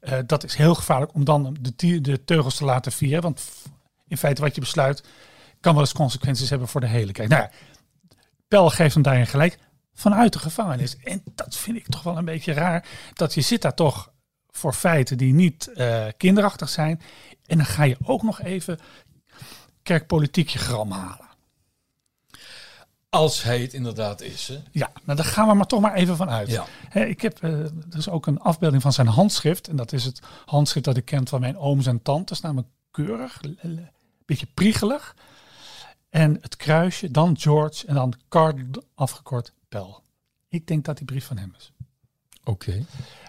eh, 0.00 0.18
dat 0.26 0.44
is 0.44 0.54
heel 0.54 0.74
gevaarlijk 0.74 1.14
om 1.14 1.24
dan 1.24 1.56
de, 1.60 2.00
de 2.00 2.24
teugels 2.24 2.56
te 2.56 2.64
laten 2.64 2.92
vieren. 2.92 3.22
Want 3.22 3.42
in 4.08 4.16
feite 4.16 4.42
wat 4.42 4.54
je 4.54 4.60
besluit 4.60 5.02
kan 5.60 5.72
wel 5.72 5.82
eens 5.82 5.92
consequenties 5.92 6.50
hebben 6.50 6.68
voor 6.68 6.80
de 6.80 6.86
hele 6.86 7.12
kerk. 7.12 7.28
Nou 7.28 7.48
Pel 8.48 8.70
geeft 8.70 8.94
hem 8.94 9.02
daarin 9.02 9.26
gelijk 9.26 9.58
vanuit 9.94 10.32
de 10.32 10.38
gevangenis. 10.38 10.96
En 10.96 11.22
dat 11.34 11.56
vind 11.56 11.76
ik 11.76 11.86
toch 11.88 12.02
wel 12.02 12.16
een 12.18 12.24
beetje 12.24 12.52
raar. 12.52 12.88
Dat 13.12 13.34
je 13.34 13.40
zit 13.40 13.62
daar 13.62 13.74
toch 13.74 14.12
voor 14.50 14.72
feiten 14.72 15.18
die 15.18 15.34
niet 15.34 15.72
eh, 15.72 16.04
kinderachtig 16.16 16.68
zijn. 16.68 17.00
En 17.46 17.56
dan 17.56 17.66
ga 17.66 17.82
je 17.82 17.96
ook 18.02 18.22
nog 18.22 18.42
even 18.42 18.78
kerkpolitiek 19.86 20.48
je 20.48 20.58
gram 20.58 20.90
halen. 20.90 21.26
Als 23.08 23.42
hij 23.42 23.60
het 23.60 23.74
inderdaad 23.74 24.20
is. 24.20 24.48
Hè? 24.48 24.58
Ja, 24.70 24.90
nou 25.04 25.16
daar 25.16 25.26
gaan 25.26 25.48
we 25.48 25.54
maar 25.54 25.66
toch 25.66 25.80
maar 25.80 25.94
even 25.94 26.16
van 26.16 26.30
uit. 26.30 26.48
Ja. 26.48 26.66
Ik 26.92 27.20
heb, 27.20 27.42
eh, 27.42 27.50
er 27.60 27.96
is 27.96 28.08
ook 28.08 28.26
een 28.26 28.40
afbeelding 28.40 28.82
van 28.82 28.92
zijn 28.92 29.06
handschrift. 29.06 29.68
En 29.68 29.76
dat 29.76 29.92
is 29.92 30.04
het 30.04 30.20
handschrift 30.44 30.86
dat 30.86 30.96
ik 30.96 31.04
ken 31.04 31.28
van 31.28 31.40
mijn 31.40 31.58
ooms 31.58 31.86
en 31.86 32.02
tantes. 32.02 32.40
Namelijk 32.40 32.68
keurig, 32.90 33.40
een 33.42 33.88
beetje 34.24 34.46
priegelig. 34.54 35.16
En 36.10 36.38
het 36.40 36.56
kruisje, 36.56 37.10
dan 37.10 37.38
George 37.38 37.86
en 37.86 37.94
dan 37.94 38.14
Card 38.28 38.78
afgekort 38.94 39.52
Pel. 39.68 40.02
Ik 40.48 40.66
denk 40.66 40.84
dat 40.84 40.96
die 40.96 41.06
brief 41.06 41.26
van 41.26 41.38
hem 41.38 41.54
is. 41.56 41.72
Oké. 42.46 42.84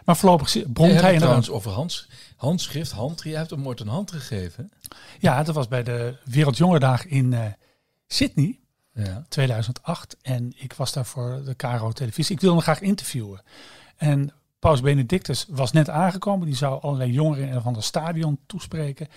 Maar 0.05 0.17
voorlopig 0.17 0.51
bromt 0.51 0.77
hij 0.77 0.88
het 0.88 0.95
inderdaad. 0.95 1.19
trouwens 1.19 1.50
over 1.50 1.71
hands, 1.71 2.09
handschrift, 2.36 2.91
hand. 2.91 3.24
Je 3.24 3.36
hebt 3.36 3.50
hem 3.50 3.67
ooit 3.67 3.79
een 3.79 3.88
hand 3.88 4.12
gegeven. 4.12 4.71
Ja, 5.19 5.43
dat 5.43 5.55
was 5.55 5.67
bij 5.67 5.83
de 5.83 6.15
Wereldjongerdag 6.24 7.05
in 7.05 7.33
eh, 7.33 7.45
Sydney. 8.07 8.59
Ja. 8.93 9.25
2008. 9.29 10.17
En 10.21 10.53
ik 10.55 10.74
was 10.74 10.93
daar 10.93 11.05
voor 11.05 11.41
de 11.45 11.53
KRO 11.53 11.91
televisie. 11.91 12.36
Ik 12.36 12.41
wilde 12.41 12.55
hem 12.55 12.63
graag 12.63 12.81
interviewen. 12.81 13.41
En 13.97 14.33
Paus 14.59 14.81
Benedictus 14.81 15.45
was 15.50 15.71
net 15.71 15.89
aangekomen. 15.89 16.45
Die 16.45 16.55
zou 16.55 16.81
allerlei 16.81 17.12
jongeren 17.12 17.47
in 17.47 17.57
of 17.57 17.65
ander 17.65 17.83
stadion 17.83 18.39
toespreken. 18.45 19.07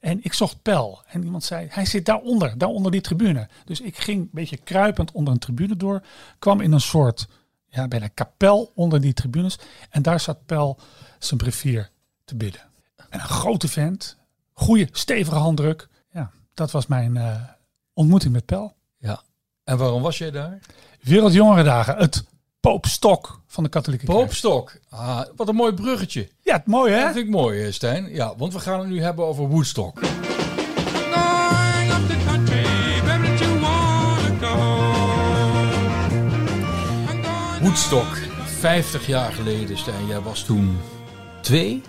En 0.00 0.18
ik 0.22 0.32
zocht 0.32 0.62
Pel. 0.62 1.02
En 1.06 1.24
iemand 1.24 1.44
zei, 1.44 1.66
hij 1.70 1.86
zit 1.86 2.06
daaronder, 2.06 2.58
daaronder 2.58 2.92
die 2.92 3.00
tribune. 3.00 3.48
Dus 3.64 3.80
ik 3.80 3.98
ging 3.98 4.20
een 4.20 4.28
beetje 4.32 4.56
kruipend 4.56 5.12
onder 5.12 5.32
een 5.32 5.38
tribune 5.38 5.76
door. 5.76 6.02
Kwam 6.38 6.60
in 6.60 6.72
een 6.72 6.80
soort, 6.80 7.26
ja, 7.74 7.88
bijna 7.88 8.08
kapel 8.08 8.72
onder 8.74 9.00
die 9.00 9.12
tribunes. 9.12 9.58
En 9.90 10.02
daar 10.02 10.20
zat 10.20 10.46
Pel 10.46 10.78
zijn 11.18 11.40
brevier 11.40 11.90
te 12.24 12.34
bidden. 12.34 12.60
En 13.08 13.20
een 13.20 13.28
grote 13.28 13.68
vent. 13.68 14.16
Goeie, 14.52 14.88
stevige 14.92 15.36
handdruk. 15.36 15.88
Ja, 16.10 16.30
dat 16.54 16.70
was 16.70 16.86
mijn 16.86 17.16
eh, 17.16 17.36
ontmoeting 17.92 18.32
met 18.32 18.44
Pel. 18.46 18.74
ja. 18.98 19.22
En 19.64 19.76
waarom 19.78 20.02
was 20.02 20.18
jij 20.18 20.30
daar? 20.30 20.58
Wereldjongerendagen, 21.00 21.96
het 21.96 22.24
poopstok 22.60 23.40
van 23.46 23.64
de 23.64 23.70
katholieke 23.70 24.06
kerk. 24.06 24.18
Poopstok. 24.18 24.78
Ah, 24.88 25.20
wat 25.36 25.48
een 25.48 25.54
mooi 25.54 25.72
bruggetje. 25.72 26.28
Ja, 26.40 26.54
het 26.54 26.66
mooi 26.66 26.92
hè? 26.92 27.00
Dat 27.00 27.12
vind 27.12 27.26
ik 27.26 27.32
mooi, 27.32 27.64
eh, 27.64 27.72
Stijn. 27.72 28.08
Ja, 28.10 28.36
want 28.36 28.52
we 28.52 28.58
gaan 28.58 28.78
het 28.80 28.88
nu 28.88 29.02
hebben 29.02 29.24
over 29.24 29.48
Woodstock. 29.48 30.00
Woodstock, 37.74 38.16
50 38.46 39.06
jaar 39.06 39.32
geleden, 39.32 39.78
Stijn. 39.78 40.06
Jij 40.06 40.20
was 40.20 40.44
toen 40.44 40.78
twee 41.42 41.82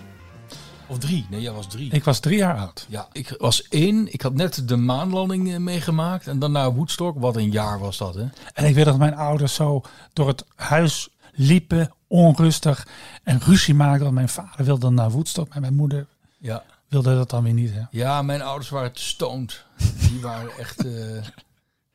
of 0.86 0.98
drie? 0.98 1.26
Nee, 1.30 1.40
jij 1.40 1.52
was 1.52 1.68
drie. 1.68 1.92
Ik 1.92 2.04
was 2.04 2.20
drie 2.20 2.36
jaar 2.36 2.56
oud. 2.56 2.86
Ja, 2.88 3.08
ik 3.12 3.34
was 3.38 3.62
één. 3.68 4.12
Ik 4.12 4.22
had 4.22 4.34
net 4.34 4.68
de 4.68 4.76
maanlanding 4.76 5.52
eh, 5.52 5.58
meegemaakt. 5.58 6.26
En 6.26 6.38
daarna 6.38 6.72
Woodstock. 6.72 7.18
Wat 7.20 7.36
een 7.36 7.50
jaar 7.50 7.78
was 7.78 7.96
dat, 7.96 8.14
hè? 8.14 8.24
En 8.54 8.64
ik 8.64 8.74
weet 8.74 8.84
dat 8.84 8.98
mijn 8.98 9.14
ouders 9.14 9.54
zo 9.54 9.82
door 10.12 10.28
het 10.28 10.44
huis 10.54 11.08
liepen, 11.32 11.92
onrustig 12.06 12.86
en 13.22 13.40
ruzie 13.40 13.74
maakten. 13.74 14.02
Want 14.02 14.14
mijn 14.14 14.28
vader 14.28 14.64
wilde 14.64 14.80
dan 14.80 14.94
naar 14.94 15.10
Woodstock, 15.10 15.48
maar 15.48 15.60
mijn 15.60 15.74
moeder 15.76 16.06
Ja. 16.38 16.62
wilde 16.88 17.14
dat 17.14 17.30
dan 17.30 17.42
weer 17.42 17.52
niet. 17.52 17.72
Hè? 17.72 17.82
Ja, 17.90 18.22
mijn 18.22 18.42
ouders 18.42 18.68
waren 18.70 18.92
te 18.92 19.02
stoned. 19.02 19.64
Die 20.10 20.20
waren 20.20 20.50
echt... 20.58 20.84
eh 20.86 21.16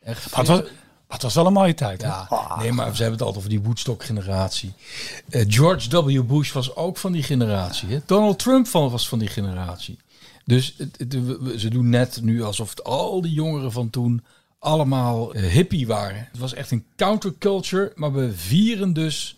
echt 0.03 0.31
Maar 0.31 0.39
het, 0.39 0.48
was, 0.48 0.62
het 1.13 1.22
was 1.22 1.34
wel 1.34 1.46
een 1.46 1.53
mooie 1.53 1.74
tijd. 1.74 2.01
hè? 2.01 2.08
Ja, 2.08 2.56
nee, 2.60 2.72
maar 2.72 2.86
ze 2.96 3.01
hebben 3.01 3.12
het 3.12 3.22
altijd 3.22 3.38
over 3.38 3.50
die 3.50 3.62
Woodstock-generatie. 3.62 4.74
Eh, 5.30 5.44
George 5.48 6.03
W. 6.03 6.24
Bush 6.24 6.51
was 6.51 6.75
ook 6.75 6.98
van 6.98 7.12
die 7.12 7.24
generatie. 7.24 7.89
Hè? 7.89 8.00
Donald 8.06 8.39
Trump 8.39 8.68
van, 8.68 8.89
was 8.89 9.08
van 9.08 9.20
die 9.20 9.27
generatie. 9.27 10.00
Dus 10.46 10.74
het, 10.77 10.96
het- 10.98 11.60
ze 11.60 11.70
doen 11.70 11.89
net 11.89 12.22
nu 12.22 12.44
alsof 12.44 12.70
het 12.70 12.84
al 12.84 13.22
die 13.22 13.34
jongeren 13.34 13.72
van 13.72 13.89
toen 13.89 14.24
allemaal 14.60 15.34
eh, 15.34 15.44
hippie 15.51 15.88
waren. 15.88 16.27
Het 16.32 16.39
was 16.39 16.53
echt 16.53 16.72
een 16.72 16.86
counterculture, 16.96 17.91
maar 17.96 18.13
we 18.13 18.34
vieren 18.34 18.94
dus 18.94 19.38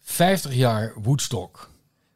50 0.00 0.54
jaar 0.54 0.92
Woodstock. 1.02 1.70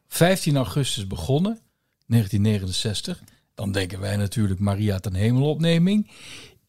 15 0.07 0.55
augustus 0.57 1.07
begonnen, 1.07 1.59
1969. 2.05 3.21
Dan 3.55 3.71
denken 3.71 3.99
wij 3.99 4.15
natuurlijk 4.15 4.59
Maria 4.59 4.99
ten 4.99 5.13
Hemelopneming. 5.13 6.11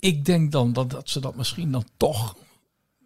Ik 0.04 0.24
denk 0.24 0.52
dan 0.52 0.72
dat, 0.72 0.90
dat 0.90 1.08
ze 1.08 1.20
dat 1.20 1.34
misschien 1.36 1.70
dan 1.70 1.84
toch 1.96 2.36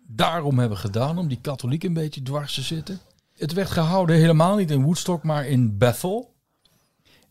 daarom 0.06 0.58
hebben 0.58 0.78
gedaan, 0.78 1.18
om 1.18 1.28
die 1.28 1.38
katholiek 1.40 1.82
een 1.84 1.92
beetje 1.92 2.22
dwars 2.22 2.54
te 2.54 2.62
zitten. 2.62 3.00
Het 3.36 3.52
werd 3.52 3.70
gehouden 3.70 4.16
helemaal 4.16 4.56
niet 4.56 4.70
in 4.70 4.82
Woodstock, 4.82 5.22
maar 5.22 5.46
in 5.46 5.78
Bethel. 5.78 6.34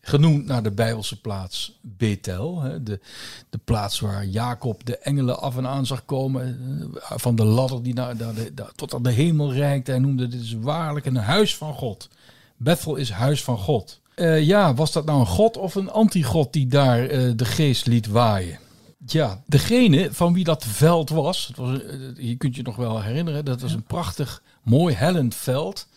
Genoemd 0.01 0.45
naar 0.45 0.63
de 0.63 0.71
Bijbelse 0.71 1.21
plaats 1.21 1.79
Bethel. 1.81 2.61
hè, 2.61 2.83
De, 2.83 2.99
de 3.49 3.57
plaats 3.63 3.99
waar 3.99 4.25
Jacob 4.25 4.85
de 4.85 4.97
engelen 4.97 5.39
af 5.39 5.57
en 5.57 5.67
aan 5.67 5.85
zag 5.85 6.05
komen. 6.05 6.59
eh, 6.95 7.17
Van 7.17 7.35
de 7.35 7.43
ladder 7.45 7.83
die 7.83 7.93
naar, 7.93 8.15
tot 8.75 8.93
aan 8.93 9.03
de 9.03 9.11
hemel 9.11 9.53
reikte. 9.53 9.91
Hij 9.91 9.99
noemde 9.99 10.27
dit 10.27 10.41
is 10.41 10.53
waarlijk 10.53 11.05
een 11.05 11.15
huis 11.15 11.57
van 11.57 11.73
God. 11.73 12.09
Bethel 12.57 12.95
is 12.95 13.11
huis 13.11 13.43
van 13.43 13.57
God. 13.57 13.99
Eh, 14.15 14.41
ja, 14.41 14.73
was 14.73 14.91
dat 14.91 15.05
nou 15.05 15.19
een 15.19 15.25
god 15.25 15.57
of 15.57 15.75
een 15.75 15.89
antigod 15.91 16.53
die 16.53 16.67
daar 16.67 17.03
eh, 17.07 17.31
de 17.35 17.45
geest 17.45 17.85
liet 17.85 18.07
waaien? 18.07 18.59
Ja, 19.05 19.43
degene 19.45 20.13
van 20.13 20.33
wie 20.33 20.43
dat 20.43 20.65
veld 20.65 21.09
was, 21.09 21.47
het 21.47 21.57
was 21.57 21.83
eh, 21.83 21.99
je 22.15 22.35
kunt 22.35 22.55
je 22.55 22.61
nog 22.61 22.75
wel 22.75 23.01
herinneren, 23.01 23.45
dat 23.45 23.61
was 23.61 23.73
een 23.73 23.83
prachtig, 23.83 24.43
mooi 24.63 24.95
hellend 24.95 25.35
veld. 25.35 25.87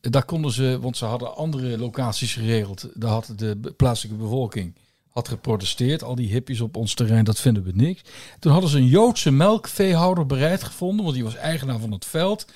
Eh, 0.00 0.10
Daar 0.10 0.24
konden 0.24 0.52
ze, 0.52 0.78
want 0.80 0.96
ze 0.96 1.04
hadden 1.04 1.36
andere 1.36 1.78
locaties 1.78 2.32
geregeld. 2.32 2.88
Daar 2.94 3.10
had 3.10 3.32
de 3.36 3.72
plaatselijke 3.76 4.22
bevolking 4.22 4.74
had 5.12 5.28
geprotesteerd. 5.28 6.02
Al 6.02 6.14
die 6.14 6.28
hippies 6.28 6.60
op 6.60 6.76
ons 6.76 6.94
terrein, 6.94 7.24
dat 7.24 7.40
vinden 7.40 7.62
we 7.62 7.72
niks. 7.74 8.02
Toen 8.38 8.52
hadden 8.52 8.70
ze 8.70 8.78
een 8.78 8.86
Joodse 8.86 9.30
melkveehouder 9.30 10.26
bereid 10.26 10.62
gevonden, 10.64 11.02
want 11.04 11.16
die 11.16 11.24
was 11.24 11.34
eigenaar 11.36 11.78
van 11.78 11.92
het 11.92 12.04
veld, 12.04 12.46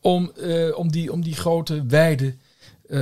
om, 0.00 0.30
eh, 0.36 0.78
om, 0.78 0.90
die, 0.90 1.12
om 1.12 1.22
die 1.22 1.34
grote 1.34 1.86
weide 1.86 2.34
eh, 2.88 2.98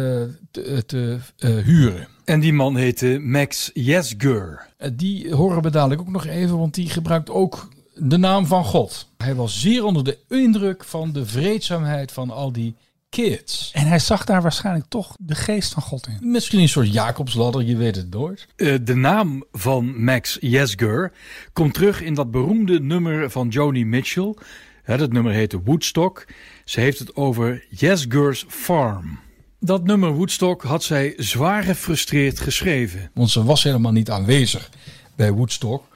te, 0.50 0.82
te 0.86 1.18
eh, 1.38 1.56
huren. 1.56 2.08
En 2.28 2.40
die 2.40 2.52
man 2.52 2.76
heette 2.76 3.18
Max 3.22 3.70
Yesgur. 3.74 4.66
Eh, 4.76 4.90
Die 4.94 5.34
horen 5.34 5.62
we 5.62 5.70
dadelijk 5.70 6.00
ook 6.00 6.08
nog 6.10 6.26
even, 6.26 6.58
want 6.58 6.74
die 6.74 6.88
gebruikt 6.88 7.30
ook 7.30 7.68
de 7.94 8.16
naam 8.16 8.46
van 8.46 8.64
God. 8.64 9.08
Hij 9.16 9.34
was 9.34 9.60
zeer 9.60 9.84
onder 9.84 10.04
de 10.04 10.18
indruk 10.28 10.84
van 10.84 11.12
de 11.12 11.26
vreedzaamheid 11.26 12.12
van 12.12 12.30
al 12.30 12.52
die 12.52 12.74
kids. 13.08 13.70
En 13.74 13.86
hij 13.86 13.98
zag 13.98 14.24
daar 14.24 14.42
waarschijnlijk 14.42 14.86
toch 14.88 15.16
de 15.20 15.34
geest 15.34 15.72
van 15.72 15.82
God 15.82 16.06
in. 16.06 16.30
Misschien 16.30 16.60
een 16.60 16.68
soort 16.68 16.92
Jacobsladder, 16.92 17.62
je 17.62 17.76
weet 17.76 17.96
het 17.96 18.10
nooit. 18.10 18.46
Eh, 18.56 18.74
de 18.82 18.94
naam 18.94 19.44
van 19.52 20.04
Max 20.04 20.36
Yesgur 20.40 21.12
komt 21.52 21.74
terug 21.74 22.02
in 22.02 22.14
dat 22.14 22.30
beroemde 22.30 22.80
nummer 22.80 23.30
van 23.30 23.48
Joni 23.48 23.84
Mitchell. 23.84 24.34
Hè, 24.82 24.96
dat 24.96 25.12
nummer 25.12 25.32
heette 25.32 25.60
Woodstock. 25.62 26.26
Ze 26.64 26.80
heeft 26.80 26.98
het 26.98 27.16
over 27.16 27.64
Yesgur's 27.70 28.44
Farm. 28.48 29.18
Dat 29.60 29.84
nummer 29.84 30.12
Woodstock 30.12 30.62
had 30.62 30.82
zij 30.82 31.14
zwaar 31.16 31.62
gefrustreerd 31.62 32.40
geschreven. 32.40 33.10
Want 33.14 33.30
ze 33.30 33.44
was 33.44 33.62
helemaal 33.62 33.92
niet 33.92 34.10
aanwezig 34.10 34.70
bij 35.16 35.32
Woodstock. 35.32 35.86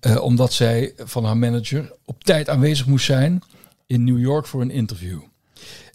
eh, 0.00 0.22
omdat 0.22 0.52
zij 0.52 0.92
van 0.96 1.24
haar 1.24 1.36
manager 1.36 1.92
op 2.04 2.24
tijd 2.24 2.48
aanwezig 2.48 2.86
moest 2.86 3.04
zijn 3.04 3.42
in 3.86 4.04
New 4.04 4.18
York 4.18 4.46
voor 4.46 4.60
een 4.60 4.70
interview. 4.70 5.20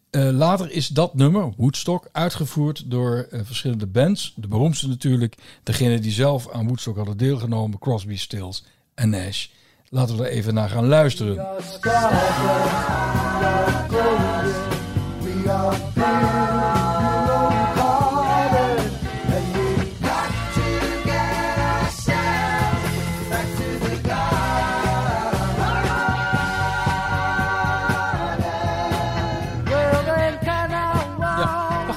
Eh, 0.10 0.30
later 0.30 0.72
is 0.72 0.88
dat 0.88 1.14
nummer, 1.16 1.54
Woodstock, 1.58 2.10
uitgevoerd 2.12 2.84
door 2.92 3.28
eh, 3.32 3.40
verschillende 3.44 3.88
bands. 3.88 4.34
De 4.36 4.48
beroemdste 4.48 4.88
natuurlijk, 4.88 5.36
degene 5.64 6.00
die 6.00 6.12
zelf 6.12 6.52
aan 6.52 6.68
Woodstock 6.68 6.96
hadden 6.98 7.18
deelgenomen, 7.18 7.80
Crosby, 7.80 8.18
Stills 8.18 8.66
en 8.96 9.10
Nash. 9.10 9.48
Laten 9.90 10.18
we 10.18 10.24
er 10.24 10.32
even 10.32 10.54
naar 10.54 10.70
gaan 10.70 10.88
luisteren. 10.88 11.48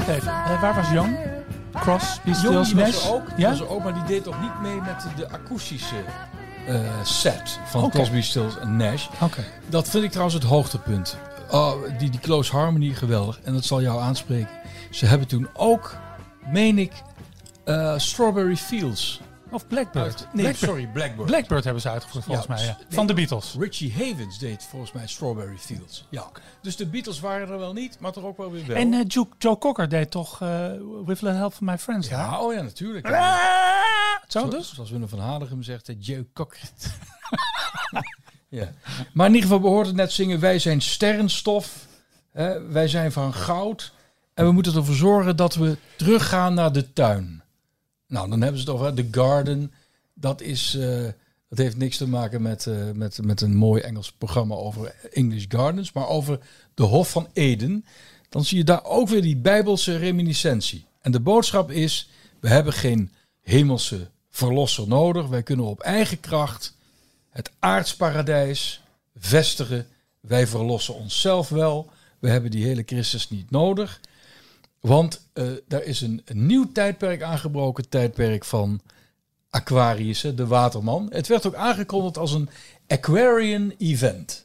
Wacht 0.06 0.16
even, 0.16 0.32
eh, 0.32 0.61
waar 0.61 0.75
was 0.75 0.90
Jan? 0.90 1.16
Cross, 1.73 2.20
die 2.25 2.50
was 2.52 2.73
Nash? 2.73 3.04
er 3.04 3.12
ook, 3.12 3.23
Ja? 3.37 3.50
was 3.50 3.61
er 3.61 3.68
ook, 3.68 3.84
maar 3.84 3.94
die 3.94 4.04
deed 4.04 4.25
toch 4.25 4.40
niet 4.40 4.61
mee 4.61 4.80
met 4.80 5.06
de 5.16 5.30
akoestische 5.30 5.94
eh, 6.66 6.80
set 7.02 7.58
van. 7.66 7.90
Crosby, 7.90 8.20
Stills 8.20 8.58
en 8.58 8.76
Nash. 8.76 9.06
Oké. 9.20 9.44
Dat 9.66 9.88
vind 9.88 10.04
ik 10.04 10.11
trouwens 10.11 10.37
het 10.37 10.44
hoogtepunt. 10.44 11.16
Oh, 11.50 11.73
die, 11.99 12.11
die 12.11 12.20
close 12.20 12.52
harmony, 12.52 12.92
geweldig. 12.92 13.40
En 13.42 13.52
dat 13.52 13.64
zal 13.64 13.82
jou 13.82 14.00
aanspreken. 14.02 14.49
Ze 14.90 15.06
hebben 15.06 15.28
toen 15.28 15.49
ook, 15.52 15.96
meen 16.46 16.78
ik, 16.78 16.92
eh, 17.64 17.94
Strawberry 17.99 18.56
Fields. 18.56 19.20
Of 19.54 19.66
Blackbird. 19.66 20.04
uit- 20.04 20.18
Nee, 20.32 20.42
Blackbird. 20.44 20.56
sorry, 20.70 20.87
Blackbird. 20.87 21.26
Blackbird 21.26 21.64
hebben 21.64 21.82
ze 21.82 21.88
uitgevoerd 21.90 22.25
volgens 22.25 22.46
Ja, 22.46 22.54
mij. 22.54 22.64
Ja. 22.64 22.78
Van 22.88 23.06
de 23.06 23.14
Beatles. 23.14 23.54
Richie 23.58 23.92
Havens 23.92 24.38
deed 24.38 24.66
volgens 24.70 24.92
mij 24.92 25.06
Strawberry 25.06 25.56
Fields. 25.56 26.06
Ja. 26.11 26.25
Dus 26.62 26.76
de 26.76 26.87
Beatles 26.87 27.20
waren 27.20 27.49
er 27.49 27.58
wel 27.58 27.73
niet, 27.73 27.96
maar 28.00 28.12
toch 28.12 28.25
ook 28.25 28.37
wel 28.37 28.50
weer 28.50 28.66
wel. 28.66 28.76
En 28.76 28.92
eh, 28.94 29.00
Joe, 29.06 29.26
Joe 29.38 29.58
Cocker 29.58 29.88
deed 29.88 30.11
toch 30.11 30.40
eh, 30.42 30.70
With 31.04 31.23
a 31.25 31.32
Help 31.32 31.54
from 31.54 31.66
My 31.66 31.78
Friends. 31.78 32.08
ja, 32.08 32.40
oh 32.40 32.54
ja, 32.54 32.62
natuurlijk. 32.62 33.06
Ah, 33.11 33.37
Zo 34.28 34.40
Zo- 34.40 34.49
dus? 34.49 34.75
Zoals 34.75 34.90
Willem 34.90 35.08
van 35.08 35.18
Hadegem 35.18 35.62
zegt, 35.62 35.88
eh, 35.88 35.96
Joe 35.99 36.26
Cocker. 36.34 36.58
Ja. 38.49 38.73
Maar 39.12 39.26
in 39.26 39.34
ieder 39.34 39.49
geval, 39.49 39.62
we 39.64 39.68
hoorden 39.75 39.94
net 39.96 40.12
zingen, 40.12 40.40
wij 40.40 40.58
zijn 40.58 40.80
sterrenstof. 40.80 41.87
Hè, 42.32 42.62
wij 42.68 42.88
zijn 42.88 43.12
van 43.12 43.34
goud. 43.34 43.92
En 44.34 44.44
we 44.46 44.52
moeten 44.52 44.75
ervoor 44.75 44.94
zorgen 44.94 45.37
dat 45.37 45.54
we 45.54 45.76
teruggaan 45.96 46.54
naar 46.54 46.73
de 46.73 46.92
tuin. 46.92 47.42
Nou, 48.06 48.30
dan 48.30 48.40
hebben 48.40 48.61
ze 48.61 48.66
het 48.66 48.75
over 48.75 48.94
de 48.94 49.08
garden. 49.11 49.73
Dat, 50.14 50.40
is, 50.40 50.75
eh, 50.75 51.04
dat 51.49 51.58
heeft 51.58 51.76
niks 51.76 51.96
te 51.96 52.08
maken 52.08 52.42
met, 52.42 52.66
eh, 52.66 52.90
met, 52.90 53.18
met 53.23 53.40
een 53.40 53.56
mooi 53.56 53.82
Engels 53.82 54.12
programma 54.12 54.54
over 54.54 54.94
English 55.12 55.44
Gardens. 55.49 55.92
Maar 55.92 56.08
over 56.08 56.38
de 56.75 56.82
Hof 56.82 57.11
van 57.11 57.28
Eden. 57.32 57.84
Dan 58.28 58.44
zie 58.44 58.58
je 58.58 58.64
daar 58.64 58.84
ook 58.84 59.08
weer 59.08 59.23
die 59.23 59.37
bijbelse 59.37 59.96
reminiscentie. 59.96 60.87
En 61.00 61.12
de 61.12 61.20
boodschap 61.20 61.70
is, 61.70 62.11
we 62.40 62.49
hebben 62.49 62.73
geen 62.73 63.12
hemelse 63.42 64.11
verlosser 64.30 64.88
nodig. 64.88 65.26
Wij 65.28 65.42
kunnen 65.42 65.66
op 65.66 65.80
eigen 65.80 66.20
kracht 66.20 66.75
het 67.30 67.50
aardsparadijs 67.58 68.82
vestigen. 69.16 69.87
Wij 70.20 70.46
verlossen 70.46 70.94
onszelf 70.94 71.49
wel. 71.49 71.90
We 72.18 72.28
hebben 72.28 72.50
die 72.50 72.64
hele 72.64 72.82
Christus 72.87 73.30
niet 73.30 73.50
nodig. 73.50 74.00
Want 74.87 75.26
eh 75.33 75.45
daar 75.69 75.83
is 75.83 76.00
een, 76.00 76.23
een 76.25 76.47
nieuw 76.47 76.73
tijdperk 76.73 77.23
aangebroken. 77.23 77.88
Tijdperk 77.88 78.45
van 78.45 78.81
Aquarius, 79.50 80.21
de 80.21 80.47
waterman. 80.47 81.07
Het 81.11 81.26
werd 81.26 81.47
ook 81.47 81.55
aangekondigd 81.55 82.19
als 82.19 82.33
een 82.33 82.49
Aquarian 82.88 83.75
event. 83.79 84.45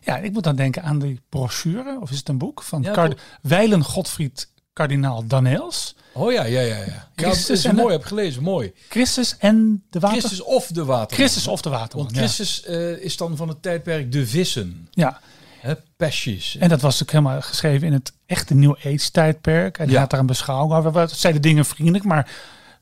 Ja, 0.00 0.16
ik 0.18 0.32
moet 0.32 0.44
dan 0.44 0.56
denken 0.56 0.82
aan 0.82 0.98
die 0.98 1.20
brochure, 1.28 1.98
of 2.00 2.10
is 2.10 2.18
het 2.18 2.28
een 2.28 2.38
boek, 2.38 2.62
van 2.62 2.82
Ja, 2.82 2.92
Card- 2.92 3.20
Wijlen 3.42 3.84
Godfried 3.84 4.48
kardinaal 4.72 5.26
Daneels. 5.26 5.94
Oh 6.12 6.32
ja, 6.32 6.44
ja, 6.44 6.60
ja. 6.60 6.76
ja. 6.76 6.84
ja 6.84 7.08
Christus 7.16 7.50
is 7.58 7.64
en 7.64 7.74
de- 7.76 7.80
mooi, 7.82 7.92
heb 7.92 8.04
gelezen. 8.04 8.42
Mooi. 8.42 8.72
Christus 8.88 9.36
en 9.38 9.84
de 9.90 9.98
water... 9.98 10.18
Christus 10.18 10.42
of 10.42 10.66
de 10.66 10.84
waterman. 10.84 11.26
Christus 11.26 11.46
of 11.46 11.60
de 11.62 11.68
waterman. 11.70 12.04
Want 12.04 12.16
ja. 12.16 12.22
Christus 12.22 12.64
eh, 12.64 12.90
is 13.04 13.16
dan 13.16 13.36
van 13.36 13.48
het 13.48 13.62
tijdperk 13.62 14.12
de 14.12 14.26
vissen. 14.26 14.88
Ja, 14.90 15.20
Hè, 15.60 15.74
pesjes. 15.96 16.56
en 16.56 16.68
dat 16.68 16.80
was 16.80 16.98
natuurlijk 16.98 17.24
helemaal 17.24 17.42
geschreven 17.48 17.86
in 17.86 17.92
het 17.92 18.12
echte 18.26 18.54
New 18.54 18.74
Age 18.84 19.10
tijdperk. 19.10 19.78
En 19.78 19.90
Ja. 19.90 20.00
had 20.00 20.10
daar 20.10 20.20
een 20.20 20.26
beschouwing 20.26 20.72
over. 20.72 20.92
We 20.92 21.06
zeiden 21.14 21.42
dingen 21.42 21.64
vriendelijk, 21.64 22.04
maar 22.04 22.30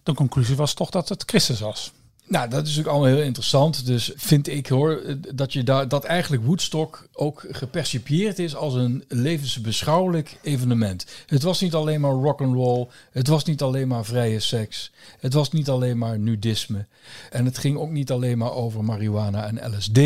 de 0.03 0.15
conclusie 0.15 0.57
was 0.57 0.75
toch 0.75 0.91
dat 0.91 1.09
het 1.09 1.23
Christus 1.27 1.61
was. 1.61 1.93
Nou, 2.27 2.49
dat 2.49 2.67
is 2.67 2.79
ook 2.79 2.87
allemaal 2.87 3.09
heel 3.09 3.23
interessant. 3.23 3.87
Dus 3.87 4.13
vind 4.17 4.49
ik 4.49 4.67
hoor, 4.67 5.03
dat 5.35 5.53
je 5.53 5.63
daar 5.63 5.89
dat 5.89 6.05
eigenlijk 6.05 6.45
Woodstock 6.45 7.09
ook 7.13 7.45
gepercipieerd 7.51 8.39
is 8.39 8.57
als 8.57 8.75
een 8.75 9.05
levensbeschouwelijk 9.09 10.39
evenement. 10.43 11.07
Het 11.27 11.43
was 11.43 11.61
niet 11.61 11.75
alleen 11.75 12.01
maar 12.01 12.11
rock 12.11 12.41
and 12.41 12.55
roll, 12.55 12.87
het 13.13 13.27
was 13.27 13.45
niet 13.45 13.63
alleen 13.63 13.89
maar 13.89 14.05
vrije 14.05 14.41
seks, 14.41 14.91
het 15.21 15.33
was 15.33 15.51
niet 15.51 15.69
alleen 15.69 15.99
maar 15.99 16.19
nudisme 16.19 16.87
en 17.31 17.45
het 17.45 17.59
ging 17.59 17.77
ook 17.79 17.91
niet 17.91 18.11
alleen 18.11 18.39
maar 18.39 18.53
over 18.53 18.85
marihuana 18.85 19.47
en 19.47 19.77
LSD, 19.77 19.99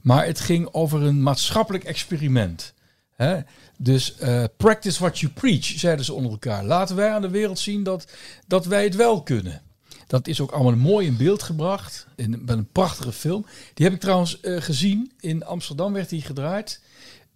maar 0.00 0.26
het 0.26 0.40
ging 0.40 0.68
over 0.72 1.02
een 1.02 1.22
maatschappelijk 1.22 1.84
experiment. 1.84 2.74
Hè? 3.16 3.40
Dus 3.78 4.16
eh, 4.16 4.44
practice 4.56 4.98
what 5.00 5.18
you 5.18 5.32
preach, 5.32 5.64
zeiden 5.64 6.04
ze 6.04 6.12
onder 6.12 6.30
elkaar. 6.30 6.64
Laten 6.64 6.96
wij 6.96 7.10
aan 7.10 7.22
de 7.22 7.30
wereld 7.30 7.58
zien 7.58 7.82
dat, 7.82 8.06
dat 8.46 8.66
wij 8.66 8.84
het 8.84 8.96
wel 8.96 9.22
kunnen. 9.22 9.62
Dat 10.06 10.26
is 10.26 10.40
ook 10.40 10.50
allemaal 10.50 10.76
mooi 10.76 11.06
in 11.06 11.16
beeld 11.16 11.42
gebracht. 11.42 12.06
In, 12.16 12.30
met 12.30 12.48
een 12.58 12.72
prachtige 12.72 13.12
film. 13.12 13.46
Die 13.74 13.84
heb 13.84 13.94
ik 13.94 14.00
trouwens 14.00 14.40
eh, 14.40 14.60
gezien. 14.60 15.12
In 15.20 15.44
Amsterdam 15.44 15.92
werd 15.92 16.08
die 16.08 16.22
gedraaid. 16.22 16.80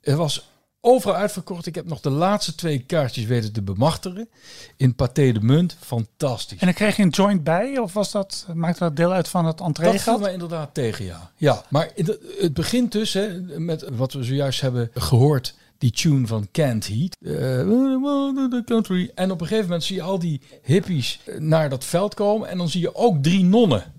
Er 0.00 0.16
was 0.16 0.50
overal 0.84 1.16
uitverkocht. 1.16 1.66
Ik 1.66 1.74
heb 1.74 1.86
nog 1.86 2.00
de 2.00 2.10
laatste 2.10 2.54
twee 2.54 2.78
kaartjes 2.78 3.24
weten 3.24 3.52
te 3.52 3.62
bemachtigen. 3.62 4.28
In 4.76 4.94
Pathé 4.94 5.32
de 5.32 5.40
Munt. 5.40 5.76
Fantastisch. 5.80 6.58
En 6.58 6.66
dan 6.66 6.74
kreeg 6.74 6.96
je 6.96 7.02
een 7.02 7.08
joint 7.08 7.44
bij, 7.44 7.78
of 7.78 7.92
was 7.92 8.10
dat, 8.10 8.46
maakte 8.54 8.84
dat 8.84 8.96
deel 8.96 9.12
uit 9.12 9.28
van 9.28 9.46
het 9.46 9.58
Dat 9.58 9.66
entree 9.66 10.00
viel 10.00 10.18
mij 10.18 10.32
inderdaad 10.32 10.74
tegen, 10.74 11.04
ja. 11.04 11.30
Ja, 11.36 11.64
maar 11.68 11.90
het 11.94 12.54
begint 12.54 12.92
dus 12.92 13.12
hè, 13.12 13.40
met 13.58 13.88
wat 13.96 14.12
we 14.12 14.24
zojuist 14.24 14.60
hebben 14.60 14.90
gehoord. 14.94 15.54
Die 15.78 15.90
tune 15.90 16.26
van 16.26 16.48
Can't 16.52 16.88
Heat. 16.88 17.16
Eh, 17.20 18.62
country. 18.64 19.10
En 19.14 19.30
op 19.30 19.40
een 19.40 19.46
gegeven 19.46 19.68
moment 19.68 19.84
zie 19.84 19.96
je 19.96 20.02
al 20.02 20.18
die 20.18 20.40
hippies 20.62 21.20
eh, 21.24 21.38
naar 21.38 21.68
dat 21.68 21.84
veld 21.84 22.14
komen. 22.14 22.48
En 22.48 22.58
dan 22.58 22.68
zie 22.68 22.80
je 22.80 22.94
ook 22.94 23.22
drie 23.22 23.44
nonnen. 23.44 23.92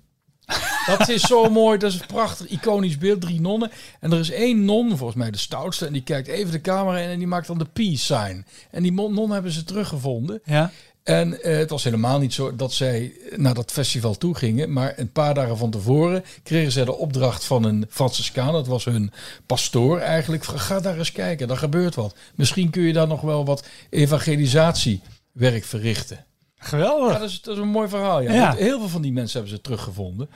Dat 0.86 1.10
is 1.10 1.22
zo 1.22 1.50
mooi. 1.50 1.78
Dat 1.78 1.92
is 1.92 2.00
een 2.00 2.08
prachtig 2.08 2.48
iconisch 2.48 2.98
beeld. 2.98 3.22
Drie 3.22 3.42
nonnen. 3.42 3.72
En 4.00 4.12
er 4.12 4.20
is 4.20 4.32
één 4.32 4.66
non, 4.66 4.98
volgens 4.98 5.20
mij 5.20 5.32
de 5.32 5.38
stoutste. 5.38 5.86
En 5.86 5.94
die 5.94 6.04
kijkt 6.04 6.28
even 6.28 6.52
de 6.52 6.62
camera 6.62 6.98
in 6.98 7.10
en 7.10 7.18
die 7.18 7.28
maakt 7.28 7.48
dan 7.48 7.58
de 7.58 7.66
peace 7.66 7.98
sign. 7.98 8.46
En 8.72 8.84
die 8.84 8.92
non 8.92 9.32
hebben 9.32 9.52
ze 9.52 9.64
teruggevonden. 9.64 10.42
Ja. 10.46 10.72
En 11.06 11.42
eh, 11.42 11.58
het 11.58 11.70
was 11.70 11.84
helemaal 11.84 12.20
niet 12.20 12.34
zo 12.34 12.56
dat 12.56 12.74
zij 12.74 13.14
naar 13.36 13.54
dat 13.54 13.72
festival 13.72 14.18
toe 14.18 14.36
gingen. 14.36 14.74
Maar 14.74 14.94
een 14.96 15.12
paar 15.12 15.34
dagen 15.34 15.58
van 15.58 15.72
tevoren 15.72 16.24
kregen 16.44 16.72
zij 16.72 16.86
de 16.86 16.96
opdracht 16.96 17.44
van 17.44 17.64
een 17.64 17.86
Franciscaan. 17.90 18.52
Dat 18.52 18.68
was 18.68 18.86
hun 18.86 19.12
pastoor 19.46 20.00
eigenlijk. 20.00 20.44
Ga 20.44 20.80
daar 20.80 20.98
eens 20.98 21.12
kijken, 21.12 21.48
daar 21.48 21.58
gebeurt 21.58 21.96
wat. 21.96 22.16
Misschien 22.36 22.70
kun 22.70 22.82
je 22.82 22.94
daar 22.94 23.08
nog 23.08 23.22
wel 23.22 23.46
wat 23.46 23.68
evangelisatiewerk 23.90 25.64
verrichten. 25.64 26.26
Geweldig. 26.66 27.14
Ja, 27.14 27.20
dat 27.20 27.30
is, 27.30 27.42
dat 27.42 27.56
is 27.56 27.62
een 27.62 27.68
mooi 27.68 27.90
verhaal. 27.90 28.22
Ja. 28.22 28.54
Heel 28.54 28.80
veel 28.80 28.90
van 28.90 29.02
die 29.02 29.14
mensen 29.14 29.40
hebben 29.40 29.58
ze 29.58 29.62
teruggevonden. 29.62 30.30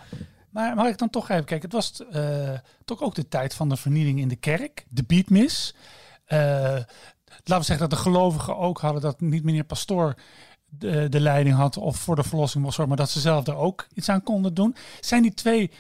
Maar 0.50 0.76
mag 0.76 0.88
ik 0.88 0.98
dan 0.98 1.10
toch 1.10 1.30
even 1.30 1.46
kijken? 1.46 1.70
Het 1.70 1.74
was 1.74 2.04
eh, 2.12 2.60
toch 2.86 3.02
ook 3.02 3.16
de 3.16 3.28
tijd 3.28 3.54
van 3.54 3.70
de 3.70 3.78
vernieling 3.78 4.20
in 4.20 4.28
de 4.28 4.36
kerk, 4.36 4.86
de 4.90 5.04
beatmis. 5.04 5.76
Eh, 6.26 6.40
laten 6.40 7.58
we 7.58 7.64
zeggen 7.64 7.90
dat 7.90 7.90
de 7.90 7.96
gelovigen 7.96 8.58
ook 8.58 8.80
hadden 8.80 9.02
dat 9.02 9.22
niet 9.22 9.44
meneer 9.44 9.64
Pastoor 9.64 10.16
de, 10.70 11.10
de 11.10 11.20
leiding 11.20 11.56
had 11.56 11.78
of 11.78 11.98
voor 11.98 12.16
de 12.16 12.24
verlossing 12.24 12.64
zorgen, 12.64 12.88
maar 12.88 12.98
dat 12.98 13.10
ze 13.10 13.20
zelf 13.20 13.44
daar 13.44 13.58
ook 13.58 13.88
iets 13.94 14.10
aan 14.10 14.24
konden 14.24 14.54
doen. 14.54 14.76
Zijn 15.00 15.22
die 15.22 15.34
twee 15.34 15.72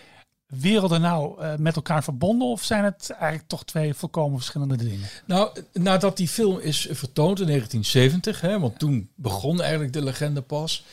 werelden 0.49 1.01
nou 1.01 1.41
eh, 1.41 1.55
met 1.55 1.75
elkaar 1.75 2.03
verbonden 2.03 2.47
of 2.47 2.63
zijn 2.63 2.83
het 2.83 3.09
eigenlijk 3.09 3.47
toch 3.47 3.65
twee 3.65 3.93
volkomen 3.93 4.37
verschillende 4.37 4.75
dingen? 4.77 5.07
Nou, 5.25 5.49
nadat 5.73 6.17
die 6.17 6.27
film 6.27 6.59
is 6.59 6.87
vertoond 6.91 7.39
in 7.39 7.45
1970, 7.47 8.41
hè, 8.41 8.59
want 8.59 8.79
toen 8.79 9.09
begon 9.15 9.61
eigenlijk 9.61 9.93
de 9.93 10.03
legende 10.03 10.41
pas. 10.41 10.85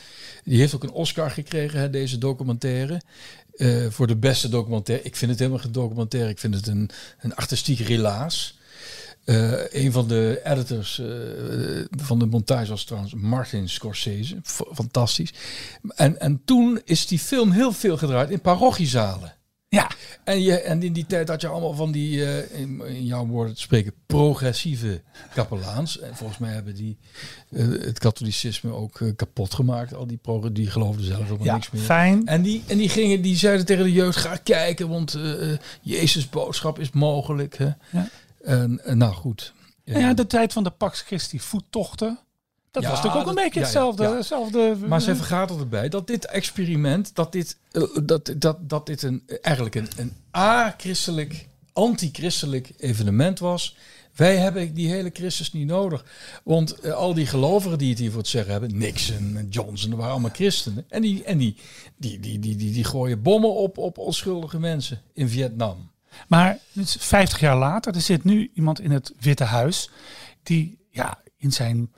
Die 0.44 0.58
heeft 0.58 0.74
ook 0.74 0.82
een 0.82 0.90
Oscar 0.92 1.30
gekregen, 1.30 1.80
hè, 1.80 1.90
deze 1.90 2.18
documentaire. 2.18 3.00
eh, 3.56 3.86
voor 3.90 4.06
de 4.06 4.16
beste 4.16 4.48
documentaire. 4.48 5.04
Ik 5.04 5.16
vind 5.16 5.30
het 5.30 5.40
helemaal 5.40 5.60
geen 5.60 5.72
documentaire. 5.72 6.30
Ik 6.30 6.38
vind 6.38 6.54
het 6.54 6.66
een, 6.66 6.90
een 7.20 7.34
artistiek 7.34 7.78
relaas. 7.78 8.58
Eh, 9.24 9.52
een 9.72 9.92
van 9.92 10.08
de 10.08 10.40
editors 10.44 11.02
van 12.02 12.18
de 12.18 12.26
montage 12.26 12.70
was 12.70 12.84
trouwens 12.84 13.14
Martin 13.14 13.68
Scorsese. 13.68 14.36
F- 14.48 14.60
fantastisch. 14.74 15.32
En, 15.94 16.20
en 16.20 16.42
toen 16.44 16.80
is 16.84 17.06
die 17.06 17.18
film 17.18 17.50
heel 17.50 17.72
veel 17.72 17.96
gedraaid 17.96 18.30
in 18.30 18.40
parochiezalen. 18.40 19.34
Ja, 19.76 19.90
En, 20.24 20.42
je, 20.42 20.60
en 20.60 20.82
in 20.82 20.92
die 20.92 21.06
tijd 21.06 21.28
had 21.28 21.40
je 21.40 21.48
allemaal 21.48 21.74
van 21.74 21.92
die, 21.92 22.24
eh, 22.24 22.60
in, 22.60 22.86
in 22.86 23.04
jouw 23.04 23.26
woorden 23.26 23.54
te 23.54 23.60
spreken, 23.60 23.92
progressieve 24.06 25.02
kapelaans. 25.34 26.00
En 26.00 26.16
volgens 26.16 26.38
mij 26.38 26.52
hebben 26.52 26.74
die 26.74 26.98
eh, 27.50 27.66
het 27.68 27.98
katholicisme 27.98 28.72
ook 28.72 29.00
eh, 29.00 29.08
kapot 29.16 29.54
gemaakt. 29.54 29.94
Al 29.94 30.06
die 30.06 30.16
pro 30.16 30.52
die 30.52 30.70
geloofden 30.70 31.04
zelf 31.04 31.22
helemaal 31.22 31.46
ja 31.46 31.54
niks 31.54 31.70
meer. 31.70 31.82
fijn. 31.82 32.26
En 32.26 32.42
die, 32.42 32.62
en 32.66 32.76
die, 32.76 32.88
gingen, 32.88 33.22
die 33.22 33.36
zeiden 33.36 33.66
tegen 33.66 33.84
de 33.84 33.92
jeugd, 33.92 34.16
ga 34.16 34.36
kijken, 34.36 34.88
want 34.88 35.18
Jezus 35.80 36.28
boodschap 36.28 36.78
is 36.78 36.90
mogelijk. 36.90 37.58
Hè? 37.58 37.70
Ja. 37.90 38.08
En, 38.44 38.84
en 38.84 38.98
nou 38.98 39.14
goed. 39.14 39.54
Nou 39.84 40.00
ja, 40.00 40.14
de 40.14 40.26
tijd 40.26 40.52
van 40.52 40.64
de 40.64 40.70
Pax 40.70 41.00
Christi 41.00 41.40
voettochten. 41.40 42.18
Dat 42.76 42.84
Ja, 42.84 42.90
was 42.90 43.02
natuurlijk 43.02 43.28
ook 43.28 43.34
dat- 43.36 43.44
een 43.44 43.50
beetje 43.52 43.60
ja, 43.60 43.66
hetzelfde. 43.66 44.02
ja. 44.02 44.16
hetzelfde 44.16 44.76
Maar 44.86 45.00
ze 45.00 45.16
vergaat 45.16 45.50
erbij 45.50 45.88
dat 45.88 46.06
dit 46.06 46.26
experiment, 46.26 47.14
dat 47.14 47.32
dit, 47.32 47.56
eh, 47.72 47.82
dat, 48.02 48.34
dat, 48.36 48.56
dat 48.70 48.86
dit 48.86 49.02
een, 49.02 49.22
eigenlijk 49.42 49.74
een, 49.74 49.88
een 49.96 50.12
a-christelijk, 50.36 51.46
anti-christelijk 51.72 52.72
evenement 52.76 53.38
was. 53.38 53.76
Wij 54.14 54.36
hebben 54.36 54.74
die 54.74 54.88
hele 54.88 55.10
Christus 55.12 55.52
niet 55.52 55.66
nodig. 55.66 56.04
Want 56.44 56.80
eh, 56.80 56.92
al 56.92 57.14
die 57.14 57.26
gelovigen 57.26 57.78
die 57.78 57.90
het 57.90 57.98
hier 57.98 58.10
voor 58.10 58.18
het 58.20 58.28
zeggen 58.28 58.52
hebben, 58.52 58.78
Nixon 58.78 59.36
en 59.36 59.48
Johnson, 59.48 59.88
dat 59.90 59.98
waren 59.98 60.12
allemaal 60.14 60.30
christenen. 60.34 60.84
En 60.88 61.02
die, 61.02 61.24
en 61.24 61.38
die, 61.38 61.56
die, 61.96 62.20
die, 62.20 62.38
die, 62.38 62.56
die, 62.56 62.72
die 62.72 62.84
gooien 62.84 63.22
bommen 63.22 63.54
op, 63.54 63.78
op 63.78 63.98
onschuldige 63.98 64.58
mensen 64.58 65.00
in 65.12 65.28
Vietnam. 65.28 65.90
Maar 66.28 66.58
het 66.72 66.84
is 66.84 66.96
50 67.00 67.40
jaar 67.40 67.56
later, 67.58 67.94
er 67.94 68.00
zit 68.00 68.24
nu 68.24 68.50
iemand 68.54 68.80
in 68.80 68.90
het 68.90 69.12
Witte 69.20 69.44
Huis 69.44 69.90
die 70.42 70.78
ja, 70.90 71.18
in 71.36 71.52
zijn, 71.52 71.92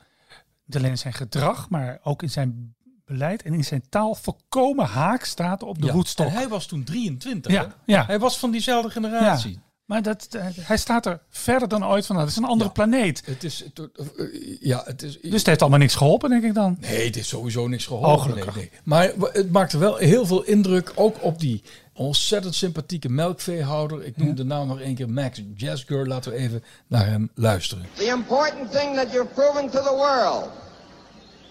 niet 0.68 0.76
alleen 0.76 0.90
in 0.90 0.98
zijn 0.98 1.14
gedrag, 1.14 1.68
maar 1.68 1.98
ook 2.02 2.22
in 2.22 2.30
zijn 2.30 2.74
beleid 3.04 3.42
en 3.42 3.54
in 3.54 3.64
zijn 3.64 3.88
taal 3.88 4.14
volkomen 4.14 4.86
haak 4.86 5.24
staat 5.24 5.62
op 5.62 5.80
de 5.80 5.86
Ja. 5.86 6.24
En 6.24 6.32
hij 6.32 6.48
was 6.48 6.66
toen 6.66 6.84
23. 6.84 7.52
Ja, 7.52 7.62
hè? 7.62 7.68
ja. 7.84 8.06
Hij 8.06 8.18
was 8.18 8.38
van 8.38 8.50
diezelfde 8.50 8.90
generatie. 8.90 9.52
Ja. 9.52 9.58
Maar 9.88 10.02
dat, 10.02 10.26
eh, 10.30 10.46
hij 10.60 10.76
staat 10.76 11.06
er 11.06 11.20
verder 11.30 11.68
dan 11.68 11.86
ooit 11.86 12.06
van. 12.06 12.16
Dat 12.16 12.28
is 12.28 12.36
een 12.36 12.44
andere 12.44 12.64
Ja. 12.64 12.74
planeet. 12.74 13.22
Het 13.24 13.44
is, 13.44 13.64
het- 13.64 13.78
eh, 13.96 14.26
ja, 14.60 14.82
het 14.84 15.02
is, 15.02 15.18
Dus 15.20 15.32
het 15.32 15.46
heeft 15.46 15.60
allemaal 15.60 15.78
niks 15.78 15.94
geholpen, 15.94 16.30
denk 16.30 16.42
ik 16.44 16.54
dan. 16.54 16.76
Nee, 16.80 17.06
het 17.06 17.16
is 17.16 17.28
sowieso 17.28 17.68
niks 17.68 17.86
geholpen. 17.86 18.30
Oh. 18.30 18.34
Nee, 18.34 18.44
nee. 18.54 18.70
Maar 18.84 19.12
het 19.32 19.52
maakte 19.52 19.78
wel 19.78 19.96
heel 19.96 20.26
veel 20.26 20.42
indruk, 20.42 20.92
ook 20.94 21.16
op 21.20 21.38
die 21.40 21.62
ontzettend 21.94 22.54
sympathieke 22.54 23.08
melkveehouder. 23.08 24.04
Ik 24.04 24.16
noem 24.16 24.34
de 24.34 24.44
naam 24.44 24.66
nog 24.68 24.80
één 24.80 24.94
keer, 24.94 25.08
Max 25.10 25.42
Jasgur. 25.56 26.06
Laten 26.06 26.32
we 26.32 26.38
even 26.38 26.64
naar 26.86 27.06
hem 27.06 27.30
luisteren. 27.34 27.86
The 27.94 28.04
important 28.06 28.70
thing 28.72 28.96
that 28.96 29.12
you're 29.12 29.28
proving 29.34 29.70
to 29.70 29.82
the 29.82 29.94
world 29.96 30.48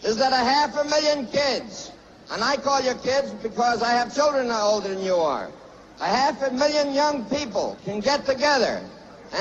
is 0.02 0.16
that 0.16 0.32
a 0.32 0.44
half 0.44 0.76
a 0.78 0.84
million 0.84 1.28
kids, 1.32 1.92
and 2.28 2.42
I 2.54 2.60
call 2.62 2.84
you 2.84 2.96
kids 3.02 3.32
because 3.42 3.78
I 3.84 3.88
have 3.96 4.22
children 4.22 4.62
older 4.62 4.94
than 4.94 5.04
you 5.04 5.22
are, 5.22 5.50
a 6.00 6.06
half 6.06 6.42
a 6.44 6.52
million 6.52 6.94
young 6.94 7.26
people 7.28 7.76
can 7.86 8.02
get 8.02 8.26
together 8.26 8.82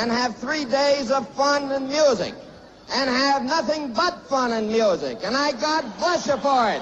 and 0.01 0.11
have 0.11 0.35
three 0.41 0.67
days 0.67 1.11
of 1.11 1.23
fun 1.35 1.73
and 1.73 1.87
music 1.87 2.35
and 2.89 3.09
have 3.09 3.43
nothing 3.45 3.93
but 3.95 4.15
fun 4.29 4.53
and 4.53 4.67
music. 4.67 5.25
And 5.25 5.35
I 5.37 5.53
God 5.61 5.83
bless 5.99 6.25
you 6.27 6.39
for 6.41 6.69
it. 6.75 6.81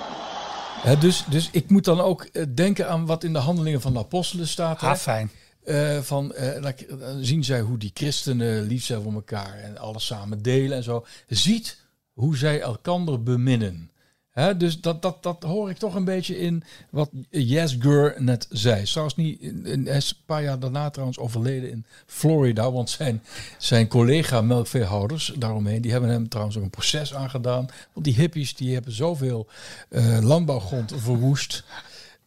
Hè, 0.83 0.99
dus, 0.99 1.25
dus 1.29 1.49
ik 1.53 1.71
moet 1.71 1.85
dan 1.85 2.01
ook 2.01 2.23
eh, 2.23 2.45
denken 2.55 2.89
aan 2.89 3.07
wat 3.07 3.25
in 3.25 3.33
de 3.33 3.39
handelingen 3.39 3.81
van 3.81 3.93
de 3.93 3.99
apostelen 3.99 4.49
staat. 4.49 4.81
hè. 4.81 4.87
Ah, 4.89 4.97
fijn. 4.97 5.31
Eh, 5.65 5.99
van, 6.01 6.35
eh, 6.35 6.63
dan 6.63 6.75
k- 6.75 6.89
dan 7.01 7.25
zien 7.25 7.45
zij 7.45 7.61
hoe 7.61 7.79
die 7.79 7.91
christenen 7.95 8.63
lief 8.63 8.85
zijn 8.85 9.03
voor 9.03 9.13
elkaar 9.13 9.55
en 9.63 9.79
alles 9.79 10.07
samen 10.07 10.43
delen 10.43 10.77
en 10.77 10.83
zo. 10.83 11.07
Ziet 11.29 11.77
hoe 12.13 12.37
zij 12.37 12.61
elkander 12.61 13.23
beminnen. 13.23 13.91
Dus 14.35 14.81
dat, 14.81 15.03
dat, 15.03 15.23
dat 15.23 15.43
hoor 15.43 15.71
ik 15.71 15.77
toch 15.77 15.95
een 15.95 16.05
beetje 16.05 16.39
in 16.39 16.63
wat 16.91 17.11
Yes 17.31 17.77
Gur 17.81 18.15
net 18.19 18.47
zei. 18.51 18.85
Trouwens 18.85 19.17
niet, 19.17 19.41
hij 19.63 19.97
is 19.97 20.11
een 20.11 20.25
paar 20.27 20.43
jaar 20.43 20.59
daarna 20.59 20.91
trouwens 20.91 21.19
overleden 21.19 21.71
in 21.71 21.85
Florida. 22.07 22.73
Want 22.73 22.91
zijn, 22.91 23.23
zijn 23.59 23.89
collega 23.89 24.41
melkveehouders 24.41 25.33
daaromheen, 25.37 25.81
die 25.81 25.91
hebben 25.91 26.11
hem 26.11 26.29
trouwens 26.29 26.57
ook 26.57 26.63
een 26.63 26.71
proces 26.71 27.15
aangedaan. 27.15 27.69
Want 27.93 28.07
die 28.07 28.15
hippies 28.15 28.55
die 28.55 28.75
hebben 28.75 28.93
zoveel 28.93 29.47
eh, 29.89 30.19
landbouwgrond 30.21 30.93
verwoest. 30.97 31.65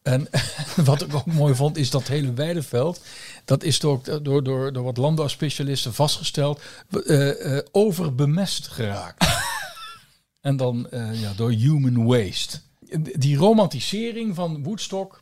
En 0.01 0.27
wat 0.85 1.01
ik 1.01 1.15
ook 1.15 1.25
mooi 1.25 1.55
vond, 1.55 1.77
is 1.77 1.89
dat 1.89 2.07
hele 2.07 2.33
weideveld. 2.33 3.01
Dat 3.45 3.63
is 3.63 3.79
door, 3.79 4.23
door, 4.23 4.43
door, 4.43 4.73
door 4.73 4.83
wat 4.83 4.97
landbouwspecialisten 4.97 5.93
vastgesteld. 5.93 6.61
eh, 7.05 7.57
eh, 7.57 7.63
overbemest 7.71 8.67
geraakt. 8.67 9.25
En 10.41 10.57
dan 10.57 10.89
eh, 10.89 11.21
ja, 11.21 11.33
door 11.35 11.51
human 11.51 12.05
waste. 12.05 12.59
Die 13.17 13.37
romantisering 13.37 14.35
van 14.35 14.63
Woodstock. 14.63 15.21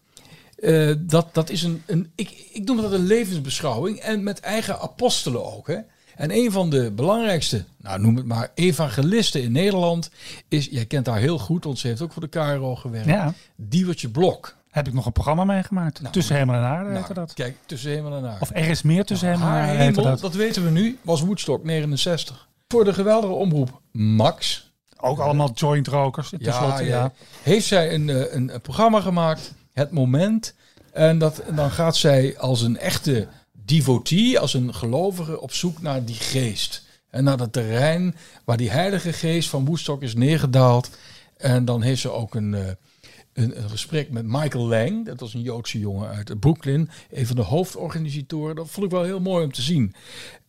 eh, 0.56 0.93
dat, 0.99 1.28
dat 1.34 1.49
is 1.49 1.63
een, 1.63 1.84
een 1.86 2.12
ik, 2.15 2.49
ik 2.54 2.65
noem 2.65 2.82
dat 2.82 2.91
een 2.91 3.06
levensbeschouwing. 3.06 3.97
En 3.99 4.23
met 4.23 4.39
eigen 4.39 4.80
apostelen 4.80 5.54
ook. 5.56 5.67
Hè? 5.67 5.78
En 6.15 6.32
een 6.32 6.51
van 6.51 6.69
de 6.69 6.91
belangrijkste, 6.91 7.63
nou 7.78 7.99
noem 7.99 8.15
het 8.15 8.25
maar, 8.25 8.51
evangelisten 8.54 9.41
in 9.43 9.51
Nederland 9.51 10.10
is, 10.47 10.67
jij 10.71 10.86
kent 10.86 11.08
haar 11.08 11.19
heel 11.19 11.39
goed, 11.39 11.63
want 11.63 11.80
ze 11.80 11.88
heeft 11.88 12.01
ook 12.01 12.12
voor 12.12 12.21
de 12.21 12.28
KRO 12.28 12.75
gewerkt. 12.75 13.08
Ja, 13.08 13.34
Diewertje 13.56 14.10
Blok. 14.10 14.56
heb 14.69 14.88
ik 14.88 14.93
nog 14.93 15.06
een 15.06 15.12
programma 15.12 15.43
meegemaakt. 15.43 16.01
Nou, 16.01 16.13
tussen 16.13 16.36
hemel 16.36 16.56
en 16.56 16.62
aarde 16.62 16.84
Nou, 16.84 16.97
heette 16.97 17.13
dat. 17.13 17.34
Kijk, 17.34 17.58
tussen 17.65 17.91
hemel 17.91 18.17
en 18.17 18.25
aarde. 18.25 18.41
Of 18.41 18.49
er 18.54 18.67
is 18.67 18.82
meer 18.82 19.06
tussen 19.06 19.30
hemel 19.30 19.47
en 19.47 19.54
aarde 19.54 19.78
hemel, 19.78 20.04
dat. 20.04 20.19
dat 20.19 20.34
weten 20.36 20.63
we 20.63 20.69
nu, 20.69 20.97
was 21.01 21.21
Woodstock 21.21 21.63
69. 21.63 22.47
Voor 22.67 22.84
de 22.84 22.93
geweldige 22.93 23.34
omroep 23.34 23.82
Max. 23.91 24.64
Ook 25.06 25.20
allemaal 25.20 25.52
joint 25.54 25.88
rokers. 25.88 26.34
Ja, 26.38 26.80
ja, 26.80 27.12
Heeft 27.44 27.65
zij 27.65 27.94
een, 27.94 28.10
eh, 28.10 28.34
een, 28.34 28.54
een 28.54 28.62
programma 28.62 29.02
gemaakt, 29.02 29.54
Het 29.74 29.91
Moment. 29.91 30.56
En 30.91 31.18
dat, 31.18 31.44
dan 31.56 31.72
gaat 31.72 31.98
zij 31.98 32.38
als 32.38 32.62
een 32.62 32.78
echte 32.78 33.28
devotee, 33.52 34.39
als 34.39 34.54
een 34.54 34.74
gelovige, 34.74 35.41
op 35.41 35.54
zoek 35.54 35.82
naar 35.82 36.06
die 36.06 36.15
geest. 36.15 36.84
En 37.10 37.24
naar 37.24 37.38
dat 37.38 37.54
terrein 37.54 38.15
waar 38.46 38.58
die 38.58 38.72
heilige 38.72 39.13
geest 39.13 39.50
van 39.50 39.65
Woodstock 39.65 40.02
is 40.02 40.15
neergedaald. 40.15 40.89
En 41.38 41.65
dan 41.65 41.82
heeft 41.82 42.02
ze 42.02 42.10
ook 42.10 42.36
een, 42.36 42.54
eh, 42.54 42.68
een, 43.34 43.63
een 43.63 43.70
gesprek 43.70 44.10
met 44.10 44.26
Michael 44.26 44.68
Lang. 44.68 45.06
Dat 45.06 45.20
was 45.20 45.34
een 45.34 45.41
Joodse 45.41 45.80
jongen 45.80 46.10
uit 46.10 46.39
Brooklyn. 46.39 46.89
Een 47.12 47.28
van 47.28 47.36
de 47.36 47.41
hoofdorganisatoren. 47.41 48.56
Dat 48.56 48.70
vond 48.70 48.86
ik 48.86 48.91
wel 48.91 49.04
heel 49.04 49.22
mooi 49.22 49.46
om 49.46 49.52
te 49.52 49.62
zien. 49.62 49.96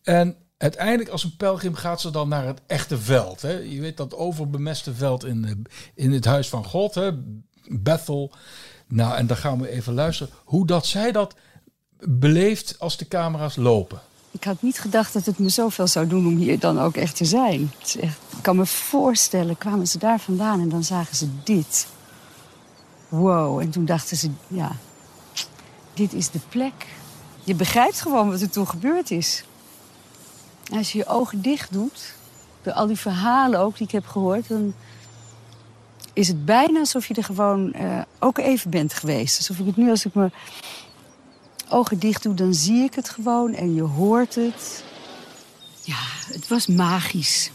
En 0.03 0.35
uiteindelijk 0.57 1.09
als 1.09 1.23
een 1.23 1.35
pelgrim 1.37 1.75
gaat 1.75 2.01
ze 2.01 2.09
dan 2.11 2.29
naar 2.29 2.45
het 2.45 2.61
echte 2.67 2.97
veld. 2.97 3.41
Hè. 3.41 3.51
Je 3.51 3.81
weet 3.81 3.97
dat 3.97 4.15
overbemeste 4.15 4.93
veld 4.93 5.25
in, 5.25 5.45
eh, 5.45 5.51
in 6.05 6.11
het 6.11 6.25
huis 6.25 6.49
van 6.49 6.65
God. 6.65 6.95
Hè. 6.95 7.11
Bethel. 7.69 8.31
Nou, 8.87 9.15
en 9.15 9.27
dan 9.27 9.37
gaan 9.37 9.61
we 9.61 9.69
even 9.69 9.93
luisteren 9.93 10.33
hoe 10.43 10.65
dat 10.65 10.85
zij 10.85 11.11
dat 11.11 11.35
beleeft 11.99 12.79
als 12.79 12.97
de 12.97 13.07
camera's 13.07 13.55
lopen. 13.55 14.01
Ik 14.31 14.43
had 14.43 14.61
niet 14.61 14.79
gedacht 14.79 15.13
dat 15.13 15.25
het 15.25 15.39
me 15.39 15.49
zoveel 15.49 15.87
zou 15.87 16.07
doen 16.07 16.27
om 16.27 16.35
hier 16.35 16.59
dan 16.59 16.79
ook 16.79 16.95
echt 16.95 17.15
te 17.15 17.25
zijn. 17.25 17.71
Echt, 17.81 17.97
ik 18.37 18.41
kan 18.41 18.55
me 18.55 18.65
voorstellen, 18.65 19.57
kwamen 19.57 19.87
ze 19.87 19.97
daar 19.97 20.19
vandaan 20.19 20.59
en 20.59 20.69
dan 20.69 20.83
zagen 20.83 21.15
ze 21.15 21.27
dit. 21.43 21.87
Wow, 23.09 23.59
en 23.59 23.69
toen 23.69 23.85
dachten 23.85 24.17
ze, 24.17 24.29
ja, 24.47 24.75
dit 25.93 26.13
is 26.13 26.29
de 26.29 26.39
plek. 26.49 26.87
Je 27.43 27.55
begrijpt 27.55 28.01
gewoon 28.01 28.29
wat 28.29 28.41
er 28.41 28.49
toen 28.49 28.67
gebeurd 28.67 29.11
is. 29.11 29.43
Als 30.71 30.91
je 30.91 30.97
je 30.97 31.05
ogen 31.05 31.41
dicht 31.41 31.73
doet, 31.73 32.13
door 32.61 32.73
al 32.73 32.87
die 32.87 32.97
verhalen 32.97 33.59
ook 33.59 33.77
die 33.77 33.85
ik 33.85 33.91
heb 33.91 34.07
gehoord... 34.07 34.47
dan 34.47 34.73
is 36.17 36.27
het 36.27 36.45
bijna 36.45 36.79
alsof 36.79 37.07
je 37.07 37.13
er 37.13 37.23
gewoon 37.23 37.73
eh, 37.73 38.01
ook 38.19 38.37
even 38.37 38.69
bent 38.69 38.93
geweest. 38.93 39.37
Alsof 39.37 39.59
ik 39.59 39.65
het 39.65 39.77
nu, 39.77 39.89
als 39.89 40.05
ik 40.05 40.13
me 40.13 40.31
ogen 41.69 41.99
dicht 41.99 42.23
doe, 42.23 42.33
dan 42.33 42.53
zie 42.53 42.83
ik 42.83 42.93
het 42.93 43.09
gewoon 43.09 43.53
en 43.53 43.73
je 43.73 43.81
hoort 43.81 44.35
het. 44.35 44.83
Ja, 45.81 45.99
het 46.33 46.47
was 46.47 46.67
magisch. 46.67 47.51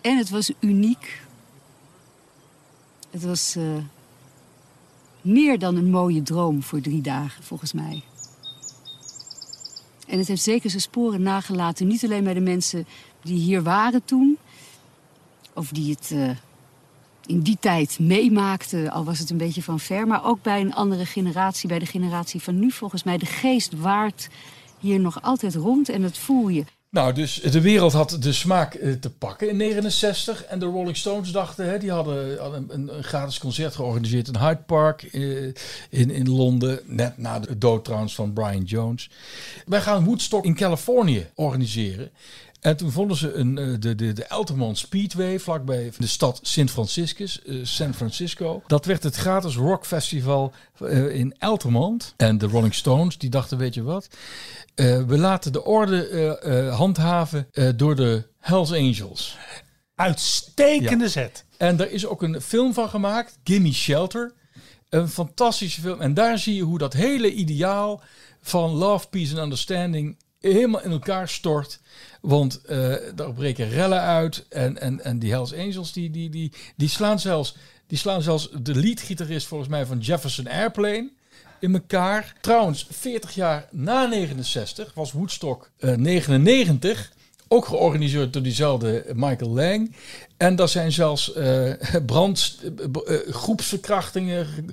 En 0.00 0.16
het 0.16 0.30
was 0.30 0.52
uniek. 0.60 1.20
Het 3.10 3.24
was 3.24 3.56
eh, 3.56 3.64
meer 5.20 5.58
dan 5.58 5.76
een 5.76 5.90
mooie 5.90 6.22
droom 6.22 6.62
voor 6.62 6.80
drie 6.80 7.00
dagen, 7.00 7.42
volgens 7.42 7.72
mij. 7.72 8.02
En 10.08 10.18
het 10.18 10.28
heeft 10.28 10.42
zeker 10.42 10.70
zijn 10.70 10.82
sporen 10.82 11.22
nagelaten. 11.22 11.86
Niet 11.86 12.04
alleen 12.04 12.24
bij 12.24 12.34
de 12.34 12.40
mensen 12.40 12.86
die 13.22 13.38
hier 13.38 13.62
waren 13.62 14.04
toen. 14.04 14.38
Of 15.54 15.68
die 15.68 15.90
het 15.90 16.10
eh, 16.14 16.30
in 17.26 17.40
die 17.40 17.56
tijd 17.60 17.98
meemaakten, 17.98 18.90
al 18.90 19.04
was 19.04 19.18
het 19.18 19.30
een 19.30 19.36
beetje 19.36 19.62
van 19.62 19.80
ver. 19.80 20.06
Maar 20.06 20.24
ook 20.24 20.42
bij 20.42 20.60
een 20.60 20.74
andere 20.74 21.06
generatie, 21.06 21.68
bij 21.68 21.78
de 21.78 21.86
generatie 21.86 22.42
van 22.42 22.58
nu 22.58 22.70
volgens 22.70 23.02
mij. 23.02 23.18
De 23.18 23.26
geest 23.26 23.72
waart 23.78 24.28
hier 24.78 25.00
nog 25.00 25.22
altijd 25.22 25.54
rond 25.54 25.88
en 25.88 26.02
dat 26.02 26.18
voel 26.18 26.48
je. 26.48 26.64
Nou, 26.90 27.12
dus 27.12 27.34
de 27.34 27.60
wereld 27.60 27.92
had 27.92 28.16
de 28.20 28.32
smaak 28.32 28.74
eh, 28.74 28.92
te 28.92 29.10
pakken 29.10 29.48
in 29.48 29.56
69. 29.56 30.44
En 30.44 30.58
de 30.58 30.66
Rolling 30.66 30.96
Stones 30.96 31.30
dachten, 31.30 31.64
hè, 31.64 31.78
die 31.78 31.90
hadden, 31.90 32.44
een, 32.54 32.94
een 32.94 33.04
gratis 33.04 33.38
concert 33.38 33.74
georganiseerd 33.74 34.28
in 34.28 34.36
Hyde 34.36 34.62
Park 34.66 35.02
eh, 35.02 35.44
in, 35.90 36.10
in 36.10 36.30
Londen. 36.30 36.80
Net 36.84 37.18
na 37.18 37.38
de 37.38 37.58
dood 37.58 37.84
trouwens 37.84 38.14
van 38.14 38.32
Brian 38.32 38.62
Jones. 38.62 39.10
Wij 39.66 39.80
gaan 39.80 40.04
Woodstock 40.04 40.44
in 40.44 40.54
Californië 40.54 41.26
organiseren. 41.34 42.10
En 42.60 42.76
toen 42.76 42.90
vonden 42.90 43.16
ze 43.16 43.32
een, 43.32 43.58
eh, 43.58 43.66
de, 43.78 43.94
de, 43.94 44.12
de 44.12 44.28
Altamont 44.28 44.78
Speedway 44.78 45.38
vlakbij 45.38 45.92
de 45.98 46.06
stad 46.06 46.40
Sint 46.42 46.70
Franciscus, 46.70 47.42
eh, 47.42 47.56
San 47.62 47.94
Francisco. 47.94 48.62
Dat 48.66 48.84
werd 48.84 49.02
het 49.02 49.16
gratis 49.16 49.56
rockfestival 49.56 50.52
eh, 50.78 51.14
in 51.14 51.34
Altamont. 51.38 52.14
En 52.16 52.38
de 52.38 52.46
Rolling 52.46 52.74
Stones 52.74 53.18
die 53.18 53.30
dachten, 53.30 53.58
weet 53.58 53.74
je 53.74 53.82
wat, 53.82 54.08
we 54.74 55.18
laten 55.18 55.52
de 55.52 55.64
orde 55.64 56.70
handhaven 56.76 57.48
door 57.76 57.96
de 57.96 58.26
Hells 58.40 58.72
Angels. 58.72 59.36
Uitstekende 59.94 61.08
zet. 61.08 61.44
En 61.56 61.76
daar 61.76 61.90
is 61.90 62.06
ook 62.06 62.22
een 62.22 62.40
film 62.40 62.74
van 62.74 62.88
gemaakt, 62.88 63.38
Gimme 63.44 63.72
Shelter. 63.72 64.32
Een 64.88 65.08
fantastische 65.08 65.80
film. 65.80 66.00
En 66.00 66.14
daar 66.14 66.38
zie 66.38 66.54
je 66.54 66.62
hoe 66.62 66.78
dat 66.78 66.92
hele 66.92 67.32
ideaal 67.32 68.02
van 68.40 68.70
love, 68.70 69.08
peace 69.08 69.36
en 69.36 69.42
understanding 69.42 70.16
helemaal 70.40 70.82
in 70.82 70.90
elkaar 70.90 71.28
stort. 71.28 71.80
Want 72.20 72.60
eh 72.64 72.94
daar 73.14 73.32
breken 73.32 73.68
rellen 73.68 74.00
uit. 74.00 74.46
En, 74.48 74.80
en, 74.80 75.04
en 75.04 75.18
die 75.18 75.30
Hells 75.30 75.54
Angels, 75.54 75.92
die, 75.92 76.10
die, 76.10 76.30
die, 76.30 76.52
die, 76.76 76.88
slaan 76.88 77.18
zelfs, 77.18 77.56
die 77.86 77.98
slaan 77.98 78.22
zelfs 78.22 78.48
de 78.60 78.74
leadgitarist 78.74 79.46
volgens 79.46 79.70
mij 79.70 79.86
van 79.86 79.98
Jefferson 79.98 80.48
Airplane 80.48 81.10
in 81.60 81.74
elkaar. 81.74 82.34
Trouwens, 82.40 82.86
40 82.90 83.34
jaar 83.34 83.68
na 83.70 84.06
69 84.06 84.94
was 84.94 85.12
Woodstock 85.12 85.70
eh, 85.78 85.94
99 85.94 87.12
ook 87.48 87.66
georganiseerd 87.66 88.32
door 88.32 88.42
diezelfde 88.42 89.04
Michael 89.14 89.50
Lang. 89.50 89.94
En 90.36 90.56
daar 90.56 90.68
zijn 90.68 90.92
zelfs 90.92 91.32
eh 91.32 91.72
brand, 92.06 92.60
eh, 92.62 93.14
eh, 93.14 93.34
groepsverkrachtingen 93.34 94.46
ge- 94.46 94.64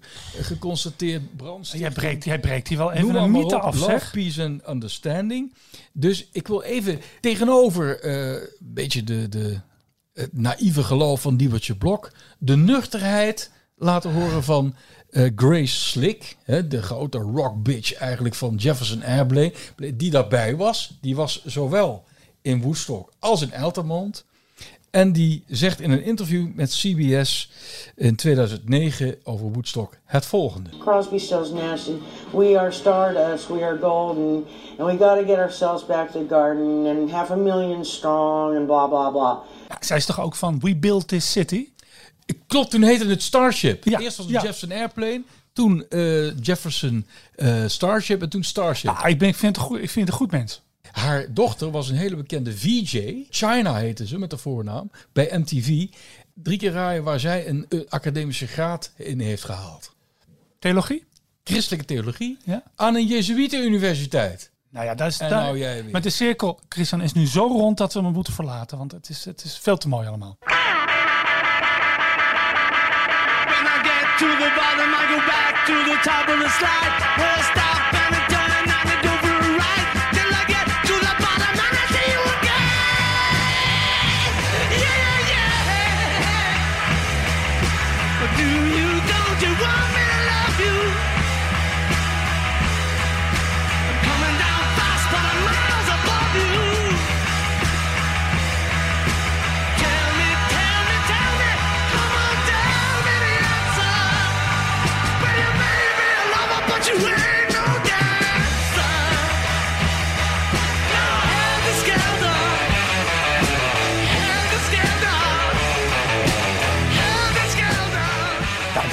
geconstateerd. 0.43 1.35
Brandstichting. 1.35 1.93
Jij 1.93 2.01
breekt, 2.03 2.23
jij 2.23 2.39
breekt 2.39 2.67
hier 2.67 2.77
wel 2.77 2.91
even 2.91 3.15
een 3.15 3.31
mythe 3.31 3.59
af, 3.59 3.75
Love, 3.75 3.91
zeg. 3.91 4.11
peace 4.11 4.43
and 4.43 4.69
understanding. 4.69 5.53
Dus 5.93 6.27
ik 6.31 6.47
wil 6.47 6.61
even 6.61 6.99
tegenover 7.21 8.05
een 8.05 8.39
beetje 8.59 9.03
de, 9.03 9.29
de, 9.29 9.59
het 10.13 10.37
naïeve 10.37 10.83
geloof 10.83 11.21
van 11.21 11.37
Diewertje 11.37 11.75
Blok... 11.75 12.11
de 12.39 12.55
nuchterheid 12.55 13.51
laten 13.75 14.11
horen 14.13 14.43
van 14.43 14.75
Grace 15.35 15.75
Slick... 15.75 16.37
Hè, 16.43 16.67
de 16.67 16.81
grote 16.81 17.17
rock 17.17 17.63
bitch 17.63 17.93
eigenlijk 17.93 18.35
van 18.35 18.55
Jefferson 18.55 19.03
Airplane... 19.03 19.53
die 19.93 20.11
daarbij 20.11 20.55
was. 20.55 20.97
Die 21.01 21.15
was 21.15 21.45
zowel 21.45 22.05
in 22.45 22.61
Woodstock 22.61 23.11
als 23.19 23.41
in 23.41 23.53
Altamont... 23.53 24.25
En 24.95 25.11
die 25.11 25.43
zegt 25.47 25.81
in 25.81 25.91
een 25.91 26.03
interview 26.03 26.47
met 26.53 26.69
CBS 26.69 27.51
in 27.95 28.15
2009 28.15 29.15
over 29.23 29.51
Woodstock 29.51 29.97
het 30.05 30.25
volgende. 30.25 30.69
Crosby, 30.79 31.17
Stills, 31.17 31.51
Nash, 31.51 31.87
and 31.87 32.01
we 32.31 32.59
are 32.59 32.71
stardust, 32.71 33.47
we 33.47 33.63
are 33.63 33.77
golden, 33.81 34.45
and 34.77 34.91
we 34.91 35.05
got 35.05 35.19
to 35.19 35.25
get 35.25 35.37
ourselves 35.37 35.85
back 35.85 36.11
to 36.11 36.19
the 36.19 36.25
garden 36.29 36.85
and 36.85 37.11
half 37.11 37.29
a 37.29 37.35
million 37.35 37.85
strong 37.85 38.57
and 38.57 38.65
blah 38.65 38.89
blah 38.89 39.11
blah. 39.11 39.37
Ja, 39.69 39.77
zij 39.79 39.97
is 39.97 40.05
toch 40.05 40.19
ook 40.19 40.35
van 40.35 40.59
We 40.59 40.75
Built 40.75 41.07
This 41.07 41.31
City? 41.31 41.69
Klopt, 42.47 42.71
toen 42.71 42.81
heette 42.81 43.07
het 43.07 43.23
Starship. 43.23 43.83
Ja, 43.83 43.99
Eerst 43.99 44.17
was 44.17 44.25
het 44.25 44.35
ja. 44.35 44.41
Jefferson 44.41 44.71
Airplane. 44.71 45.23
Toen 45.53 45.85
eh, 45.89 46.39
Jefferson 46.39 47.05
eh, 47.35 47.63
Starship 47.67 48.21
en 48.21 48.29
toen 48.29 48.43
Starship. 48.43 48.89
Ah, 48.89 49.09
ik, 49.09 49.17
ben, 49.17 49.27
ik, 49.27 49.35
vind 49.35 49.55
het 49.55 49.65
een 49.65 49.71
goed, 49.71 49.81
ik 49.81 49.89
vind 49.89 50.05
het 50.05 50.13
een 50.13 50.21
goed 50.21 50.31
mens. 50.31 50.61
Haar 50.95 51.25
dochter 51.33 51.71
was 51.71 51.89
een 51.89 51.95
hele 51.95 52.15
bekende 52.15 52.57
VJ. 52.57 53.25
China 53.29 53.75
heette 53.75 54.07
ze 54.07 54.17
met 54.17 54.29
de 54.29 54.37
voornaam. 54.37 54.91
Bij 55.13 55.29
MTV. 55.37 55.85
Drie 56.33 56.57
keer 56.57 56.71
raaien 56.71 57.03
waar 57.03 57.19
zij 57.19 57.47
een 57.47 57.65
eh, 57.69 57.79
academische 57.89 58.47
graad 58.47 58.91
in 58.97 59.19
heeft 59.19 59.43
gehaald. 59.43 59.95
Theologie? 60.59 61.05
Christelijke 61.43 61.85
theologie. 61.85 62.37
Ja. 62.43 62.63
Aan 62.75 62.95
een 62.95 63.05
Jezuïetenuniversiteit. 63.05 64.51
Nou 64.69 64.85
ja, 64.85 64.95
dat 64.95 65.07
is 65.07 65.19
En 65.19 65.29
daar- 65.29 65.43
nou 65.43 65.57
jij 65.57 65.83
weer. 65.83 65.91
Met 65.91 66.03
de 66.03 66.09
cirkel, 66.09 66.59
Christian, 66.69 67.01
is 67.01 67.13
nu 67.13 67.27
zo 67.27 67.47
rond 67.47 67.77
dat 67.77 67.93
we 67.93 68.01
hem 68.01 68.11
moeten 68.11 68.33
verlaten. 68.33 68.77
Want 68.77 68.91
het 68.91 69.09
is, 69.09 69.25
het 69.25 69.43
is 69.43 69.57
veel 69.57 69.77
te 69.77 69.87
mooi 69.87 70.07
allemaal. 70.07 70.37
When 70.39 70.53
I 73.65 73.77
get 73.89 74.17
to 74.17 74.27
the 74.43 74.51
bottom, 74.59 74.89
I 75.01 75.03
go 75.13 75.19
back 75.25 75.65
to 75.65 75.73
the 75.91 75.97
top 76.03 76.27
of 76.35 76.41
the 76.43 76.49
slide. 76.49 76.93
Stop 77.51 77.84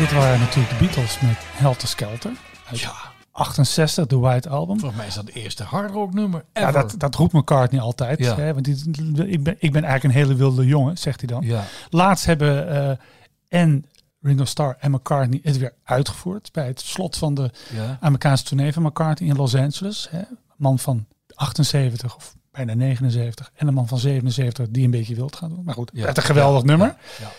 dit 0.03 0.13
waren 0.13 0.41
natuurlijk 0.41 0.79
de 0.79 0.85
Beatles 0.85 1.21
met 1.21 1.37
Helter 1.39 1.89
Skelter. 1.89 2.31
Ja. 2.71 2.93
68, 3.33 4.07
de 4.07 4.17
White 4.19 4.49
Album. 4.49 4.79
Volgens 4.79 5.01
mij 5.01 5.09
is 5.09 5.15
dat 5.15 5.27
het 5.27 5.35
eerste 5.35 5.63
hardrock 5.63 6.15
nummer 6.15 6.45
ever. 6.53 6.69
Ja, 6.69 6.81
dat, 6.81 6.95
dat 6.99 7.15
roept 7.15 7.33
McCartney 7.33 7.81
altijd. 7.81 8.19
Ja. 8.19 8.37
Hè, 8.37 8.53
want 8.55 8.65
die, 8.65 9.27
ik, 9.27 9.43
ben, 9.43 9.57
ik 9.59 9.73
ben 9.73 9.85
eigenlijk 9.85 10.15
een 10.15 10.21
hele 10.23 10.35
wilde 10.35 10.67
jongen, 10.67 10.99
zegt 10.99 11.21
hij 11.21 11.29
dan. 11.29 11.43
Ja. 11.45 11.65
Laatst 11.91 12.25
hebben 12.27 12.69
eh, 12.69 12.97
en 13.49 13.85
Ringo 14.21 14.45
Starr 14.45 14.77
en 14.79 14.91
McCartney 14.91 15.41
het 15.43 15.59
weer 15.59 15.75
uitgevoerd. 15.85 16.53
Bij 16.53 16.67
het 16.67 16.81
slot 16.81 17.17
van 17.17 17.35
de 17.35 17.51
Ja. 17.75 17.99
Amerikaanse 18.01 18.45
tournee 18.45 18.73
van 18.73 18.83
McCartney 18.83 19.29
in 19.29 19.37
Los 19.37 19.55
Angeles. 19.55 20.09
Hè. 20.11 20.23
Man 20.57 20.79
van 20.79 21.07
78 21.35 22.17
of 22.17 22.35
bijna 22.51 22.75
79. 22.75 23.51
En 23.55 23.67
een 23.69 23.75
man 23.75 23.89
van 23.89 23.99
77 23.99 24.67
die 24.71 24.85
een 24.85 24.91
beetje 24.91 25.15
wild 25.15 25.37
gaat 25.37 25.51
doen. 25.51 25.65
Maar 25.65 25.75
goed, 25.75 25.91
Ja. 25.95 26.07
het 26.07 26.17
een 26.17 26.23
geweldig 26.23 26.63
nummer. 26.63 26.97
Ja. 27.21 27.31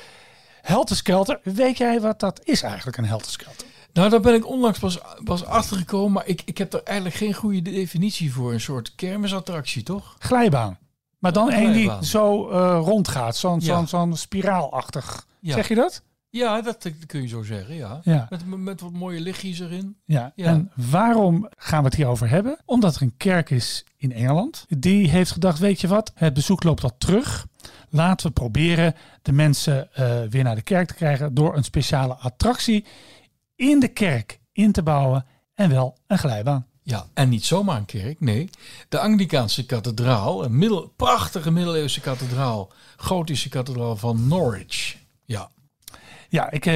Ja. 0.64 0.74
Helter 0.74 0.96
Skelter. 0.96 1.40
Weet 1.44 1.78
jij 1.78 2.02
wat 2.02 2.20
dat 2.20 2.40
is 2.44 2.62
eigenlijk, 2.62 2.98
een 2.98 3.06
Helter 3.06 3.32
Skelter? 3.32 3.68
Nou, 3.94 4.10
daar 4.10 4.22
ben 4.22 4.34
ik 4.34 4.48
onlangs 4.48 4.80
pas, 4.80 5.00
pas 5.24 5.46
achtergekomen, 5.46 6.12
maar 6.12 6.28
ik, 6.28 6.42
ik 6.46 6.58
heb 6.58 6.74
er 6.74 6.84
eigenlijk 6.84 7.18
geen 7.18 7.34
goede 7.34 7.62
definitie 7.62 8.34
voor. 8.34 8.54
Een 8.54 8.62
soort 8.62 8.96
kermisattractie, 8.96 9.84
toch? 9.84 10.16
Glijbaan. 10.20 10.78
Maar 11.20 11.34
dan 11.34 11.48
Een 11.48 11.54
één 11.54 11.74
die 11.74 11.92
zo 12.02 12.50
eh, 12.50 12.80
rondgaat. 12.84 13.36
Zo'n 13.36 13.60
Ja. 13.60 13.66
zo'n 13.66 13.88
zo'n 13.88 14.16
spiraalachtig. 14.16 15.28
Ja. 15.40 15.54
Zeg 15.54 15.68
je 15.68 15.76
dat? 15.76 16.02
Ja, 16.30 16.62
dat 16.62 16.92
kun 17.06 17.22
je 17.22 17.28
zo 17.28 17.44
zeggen, 17.44 17.76
ja. 17.76 18.00
Ja. 18.04 18.28
Met, 18.30 18.46
met 18.58 18.82
wat 18.82 18.92
mooie 18.92 19.20
lichtjes 19.20 19.60
erin. 19.60 19.96
Ja. 20.06 20.32
Ja. 20.36 20.46
En 20.46 20.72
waarom 20.76 21.50
gaan 21.58 21.80
we 21.80 21.86
het 21.86 21.96
hierover 21.96 22.30
hebben? 22.30 22.58
Omdat 22.66 22.96
er 22.96 23.02
een 23.02 23.18
kerk 23.18 23.50
is 23.50 23.86
in 23.98 24.12
Engeland. 24.12 24.66
Die 24.68 25.10
heeft 25.10 25.32
gedacht, 25.32 25.60
weet 25.60 25.82
je 25.82 25.88
wat, 25.88 26.12
het 26.16 26.34
bezoek 26.34 26.64
loopt 26.64 26.84
al 26.84 26.98
terug. 26.98 27.46
Laten 27.96 28.28
we 28.28 28.34
proberen 28.34 28.96
de 29.22 29.32
mensen 29.32 29.94
eh, 29.94 30.22
weer 30.30 30.44
naar 30.44 30.56
de 30.56 30.62
kerk 30.62 30.88
te 30.88 30.94
krijgen 30.94 31.34
door 31.34 31.58
een 31.58 31.64
speciale 31.64 32.14
attractie 32.14 32.86
in 33.56 33.80
de 33.80 33.88
kerk 33.88 34.40
in 34.52 34.72
te 34.72 34.84
bouwen 34.84 35.26
en 35.54 35.70
wel 35.70 35.98
een 36.08 36.18
glijbaan. 36.18 36.66
Ja, 36.84 37.06
en 37.14 37.30
niet 37.30 37.46
zomaar 37.46 37.78
een 37.78 37.86
kerk, 37.86 38.20
nee. 38.20 38.50
De 38.90 39.00
Anglikaanse 39.00 39.66
kathedraal, 39.66 40.44
een 40.44 40.92
prachtige 40.96 41.52
middeleeuwse 41.52 42.02
kathedraal, 42.02 42.72
gotische 42.98 43.50
kathedraal 43.50 43.96
van 43.96 44.28
Norwich. 44.28 44.96
Ja, 45.26 45.50
Ja, 46.34 46.52
ik, 46.52 46.66
eh, 46.66 46.76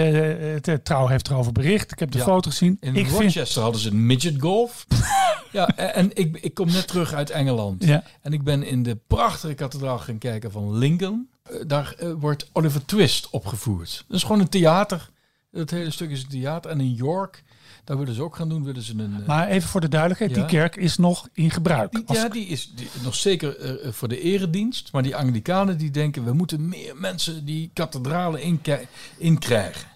het, 0.54 0.68
eh, 0.68 0.76
Trouw 0.76 1.08
heeft 1.08 1.30
erover 1.30 1.52
bericht. 1.52 1.92
Ik 1.92 2.00
heb 2.00 2.12
de 2.12 2.18
Ja. 2.18 2.24
foto 2.24 2.50
gezien. 2.50 2.78
in 2.80 2.96
ik 2.96 3.10
Rochester 3.10 3.62
hadden 3.62 3.82
ze 3.82 3.90
een 3.90 4.06
midget 4.06 4.36
golf. 4.42 4.86
ja, 5.52 5.68
en 5.78 6.10
ik, 6.14 6.38
ik 6.38 6.54
kom 6.54 6.72
net 6.72 6.88
terug 6.88 7.14
uit 7.14 7.30
Engeland. 7.30 7.84
Ja. 7.84 8.04
En 8.22 8.34
ik 8.34 8.44
ben 8.44 8.64
in 8.64 8.84
de 8.84 8.98
prachtige 9.08 9.54
kathedraal 9.54 10.00
gaan 10.00 10.18
kijken 10.18 10.52
van 10.52 10.78
Lincoln. 10.78 11.30
Eh, 11.44 11.56
daar 11.68 11.96
wordt 12.20 12.50
Oliver 12.54 12.86
Twist 12.86 13.30
opgevoerd. 13.30 14.06
Dat 14.08 14.18
is 14.18 14.24
gewoon 14.24 14.42
een 14.42 14.50
theater. 14.50 15.10
Het 15.52 15.72
hele 15.72 15.92
stuk 15.92 16.10
is 16.10 16.22
een 16.24 16.30
theater. 16.30 16.72
En 16.72 16.80
in 16.80 16.94
York, 16.94 17.44
daar 17.88 17.98
willen 17.98 18.14
ze 18.16 18.22
ook 18.24 18.36
gaan 18.36 18.50
doen, 18.50 18.64
willen 18.64 18.82
ze 18.82 18.94
een... 18.98 19.16
eh, 19.22 19.28
Maar 19.28 19.48
even 19.48 19.70
voor 19.70 19.82
de 19.82 19.88
duidelijkheid, 19.90 20.32
Ja. 20.32 20.38
die 20.38 20.46
kerk 20.46 20.76
is 20.76 20.98
nog 20.98 21.28
in 21.34 21.52
gebruik. 21.52 21.92
Die, 21.92 22.04
ja, 22.08 22.30
die 22.30 22.46
is 22.48 22.72
die- 22.76 22.88
nog 23.04 23.16
zeker 23.16 23.58
eh, 23.60 23.92
voor 23.92 24.08
de 24.08 24.20
eredienst. 24.22 24.92
Maar 24.92 25.04
die 25.04 25.16
Anglikanen 25.16 25.78
die 25.78 25.92
denken, 25.92 26.24
we 26.26 26.34
moeten 26.34 26.70
meer 26.70 26.96
mensen 26.98 27.46
die 27.46 27.70
kathedralen 27.74 28.42
inkij- 28.42 28.88
inkrijgen. 29.18 29.88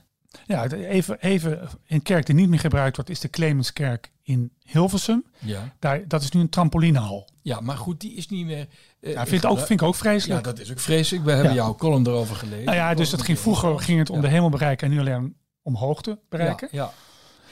Ja, 0.47 0.67
even, 0.71 1.19
even 1.21 1.69
een 1.87 2.01
kerk 2.01 2.25
die 2.25 2.35
niet 2.35 2.49
meer 2.49 2.59
gebruikt 2.59 2.95
wordt, 2.95 3.11
is 3.11 3.19
de 3.19 3.29
Clemenskerk 3.29 4.11
in 4.23 4.51
Hilversum. 4.65 5.23
Ja. 5.39 5.73
Daar, 5.79 6.07
dat 6.07 6.21
is 6.21 6.31
nu 6.31 6.39
een 6.41 6.49
trampolinehal. 6.49 7.29
ja, 7.41 7.59
maar 7.59 7.77
goed, 7.77 7.99
die 7.99 8.13
is 8.13 8.27
niet 8.27 8.45
meer... 8.45 8.67
eh, 8.99 9.11
Ja, 9.13 9.25
vind, 9.25 9.43
ik 9.43 9.49
ook, 9.49 9.57
vind 9.57 9.81
ik 9.81 9.87
ook 9.87 9.93
ja, 9.93 9.99
vreselijk. 9.99 10.43
dat 10.43 10.59
is 10.59 10.71
ook 10.71 10.79
vreselijk. 10.79 11.25
We 11.25 11.31
hebben 11.31 11.49
Ja. 11.49 11.55
jouw 11.55 11.75
column 11.75 12.07
erover 12.07 12.35
gelezen. 12.35 12.65
nou 12.65 12.77
ja, 12.77 12.93
dus 12.93 13.11
het 13.11 13.21
ging, 13.21 13.39
vroeger 13.39 13.79
ging 13.79 13.99
het 13.99 14.09
om 14.09 14.15
Ja. 14.15 14.21
de 14.21 14.27
hemel 14.27 14.49
bereiken 14.49 14.87
en 14.87 14.93
nu 14.93 14.99
alleen 14.99 15.35
om 15.61 15.75
hoogte 15.75 16.19
bereiken. 16.29 16.67
Ja, 16.71 16.83
ja. 16.83 16.93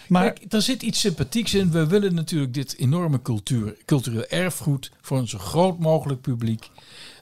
Maar 0.10 0.34
Kijk, 0.34 0.54
er 0.54 0.62
zit 0.62 0.82
iets 0.82 1.00
sympathieks 1.00 1.54
in. 1.54 1.72
We 1.72 1.88
willen 1.88 2.14
natuurlijk 2.14 2.54
dit 2.54 2.78
enorme 2.78 3.22
cultuur, 3.22 3.78
cultureel 3.86 4.26
erfgoed 4.26 4.92
voor 5.02 5.18
een 5.18 5.28
zo 5.28 5.38
groot 5.38 5.80
mogelijk 5.80 6.22
publiek 6.22 6.70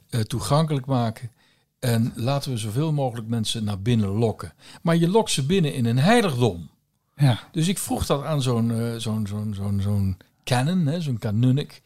eh, 0.10 0.20
toegankelijk 0.22 0.86
maken. 0.86 1.32
En 1.80 2.14
laten 2.16 2.52
we 2.52 2.58
zoveel 2.58 2.94
mogelijk 2.94 3.28
mensen 3.28 3.64
naar 3.64 3.82
binnen 3.82 4.10
lokken. 4.10 4.54
Maar 4.82 4.96
je 4.96 5.08
lokt 5.08 5.32
ze 5.32 5.46
binnen 5.46 5.74
in 5.74 5.86
een 5.86 6.00
heiligdom. 6.00 6.70
ja, 7.16 7.40
Dus 7.52 7.68
ik 7.68 7.78
vroeg 7.78 8.06
dat 8.06 8.24
aan 8.24 8.42
zo'n 8.42 8.72
eh, 8.72 8.96
zo'n 8.98 9.28
zo'n 9.28 9.54
zo'n 9.56 9.80
zo'n 9.82 10.18
canon, 10.44 11.02
zo'n 11.02 11.18
kanunnik. 11.18 11.82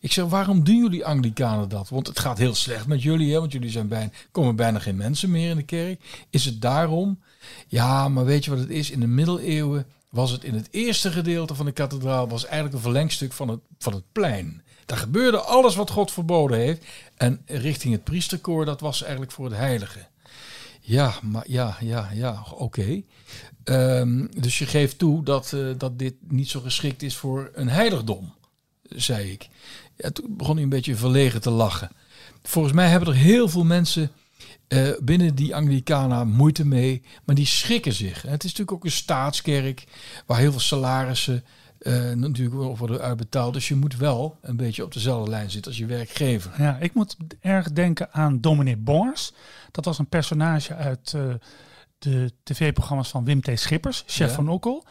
Ik 0.00 0.12
zeg, 0.12 0.24
waarom 0.24 0.64
doen 0.64 0.76
jullie 0.76 1.04
Anglikanen 1.04 1.68
dat? 1.68 1.88
Want 1.88 2.06
het 2.06 2.18
gaat 2.18 2.38
heel 2.38 2.54
slecht 2.54 2.86
met 2.86 3.02
jullie, 3.02 3.32
hè, 3.32 3.38
want 3.40 3.52
jullie 3.52 3.70
zijn 3.70 3.88
bijna, 3.88 4.10
komen 4.30 4.56
bijna 4.56 4.78
geen 4.78 4.96
mensen 4.96 5.30
meer 5.30 5.50
in 5.50 5.56
de 5.56 5.62
kerk. 5.62 6.26
Is 6.30 6.44
het 6.44 6.60
daarom? 6.60 7.20
Ja, 7.66 8.08
maar 8.08 8.24
weet 8.24 8.44
je 8.44 8.50
wat 8.50 8.60
het 8.60 8.70
is? 8.70 8.90
In 8.90 9.00
de 9.00 9.06
middeleeuwen 9.06 9.86
was 10.08 10.30
het 10.30 10.44
in 10.44 10.54
het 10.54 10.68
eerste 10.70 11.10
gedeelte 11.12 11.54
van 11.54 11.66
de 11.66 11.72
kathedraal 11.72 12.28
was 12.28 12.44
eigenlijk 12.44 12.74
een 12.74 12.80
verlengstuk 12.80 13.32
van 13.32 13.48
het, 13.48 13.60
van 13.78 13.92
het 13.92 14.12
plein. 14.12 14.62
Daar 14.86 14.98
gebeurde 14.98 15.40
alles 15.40 15.74
wat 15.74 15.90
God 15.90 16.12
verboden 16.12 16.58
heeft. 16.58 16.84
En 17.16 17.42
richting 17.46 17.92
het 17.92 18.04
priesterkoor, 18.04 18.64
dat 18.64 18.80
was 18.80 19.02
eigenlijk 19.02 19.32
voor 19.32 19.44
het 19.44 19.56
heilige. 19.56 20.06
Ja, 20.80 21.14
maar 21.22 21.44
ja, 21.46 21.76
ja, 21.80 22.10
ja, 22.14 22.44
oké. 22.54 23.02
Ehm, 23.64 24.26
dus 24.40 24.58
je 24.58 24.66
geeft 24.66 24.98
toe 24.98 25.24
dat, 25.24 25.52
eh, 25.52 25.66
dat 25.76 25.98
dit 25.98 26.14
niet 26.28 26.48
zo 26.48 26.60
geschikt 26.60 27.02
is 27.02 27.16
voor 27.16 27.50
een 27.54 27.68
heiligdom, 27.68 28.34
zei 28.88 29.30
ik. 29.30 29.48
Toen 30.12 30.36
begon 30.36 30.54
hij 30.54 30.62
een 30.62 30.68
beetje 30.68 30.96
verlegen 30.96 31.40
te 31.40 31.50
lachen. 31.50 31.90
Volgens 32.42 32.74
mij 32.74 32.88
hebben 32.88 33.08
er 33.08 33.14
heel 33.14 33.48
veel 33.48 33.64
mensen 33.64 34.10
eh, 34.68 34.88
binnen 35.02 35.34
die 35.34 35.54
Anglicana 35.54 36.24
moeite 36.24 36.66
mee, 36.66 37.02
maar 37.24 37.34
die 37.34 37.46
schrikken 37.46 37.92
zich. 37.92 38.22
Het 38.22 38.44
is 38.44 38.50
natuurlijk 38.50 38.72
ook 38.72 38.84
een 38.84 38.90
staatskerk 38.90 39.84
waar 40.26 40.38
heel 40.38 40.50
veel 40.50 40.60
salarissen 40.60 41.44
eh, 41.78 42.10
natuurlijk 42.12 42.76
worden 42.78 43.00
uitbetaald. 43.00 43.52
Dus 43.54 43.68
je 43.68 43.74
moet 43.74 43.96
wel 43.96 44.38
een 44.42 44.56
beetje 44.56 44.84
op 44.84 44.92
dezelfde 44.92 45.30
lijn 45.30 45.50
zitten 45.50 45.70
als 45.70 45.80
je 45.80 45.86
werkgever. 45.86 46.62
ja, 46.62 46.76
ik 46.80 46.94
moet 46.94 47.16
erg 47.40 47.72
denken 47.72 48.12
aan 48.12 48.40
Dominee 48.40 48.76
Bongers. 48.76 49.32
Dat 49.70 49.84
was 49.84 49.98
een 49.98 50.08
personage 50.08 50.74
uit 50.74 51.12
eh, 51.14 51.22
de 51.98 52.32
tv-programma's 52.42 53.08
van 53.08 53.24
Wim 53.24 53.40
T. 53.40 53.50
Schippers, 53.54 54.02
chef 54.06 54.28
Ja. 54.28 54.34
van 54.34 54.48
Okkel. 54.48 54.84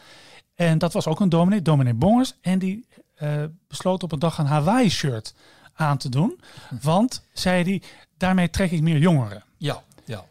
En 0.56 0.78
dat 0.78 0.94
was 0.94 1.08
ook 1.08 1.20
een 1.20 1.30
dominee, 1.30 1.62
dominee 1.62 1.94
Bongers. 1.94 2.34
En 2.42 2.60
die 2.60 2.88
besloot 3.68 4.04
op 4.04 4.12
een 4.12 4.20
dag 4.20 4.38
een 4.38 4.46
Hawaii-shirt 4.46 5.34
aan 5.74 5.98
te 5.98 6.10
doen. 6.10 6.40
Want, 6.82 7.24
zei 7.34 7.64
hij, 7.64 7.82
daarmee 8.18 8.50
trek 8.50 8.72
ik 8.72 8.82
meer 8.82 8.98
jongeren. 8.98 9.44
Ja, 9.58 9.84
ja. 10.06 10.26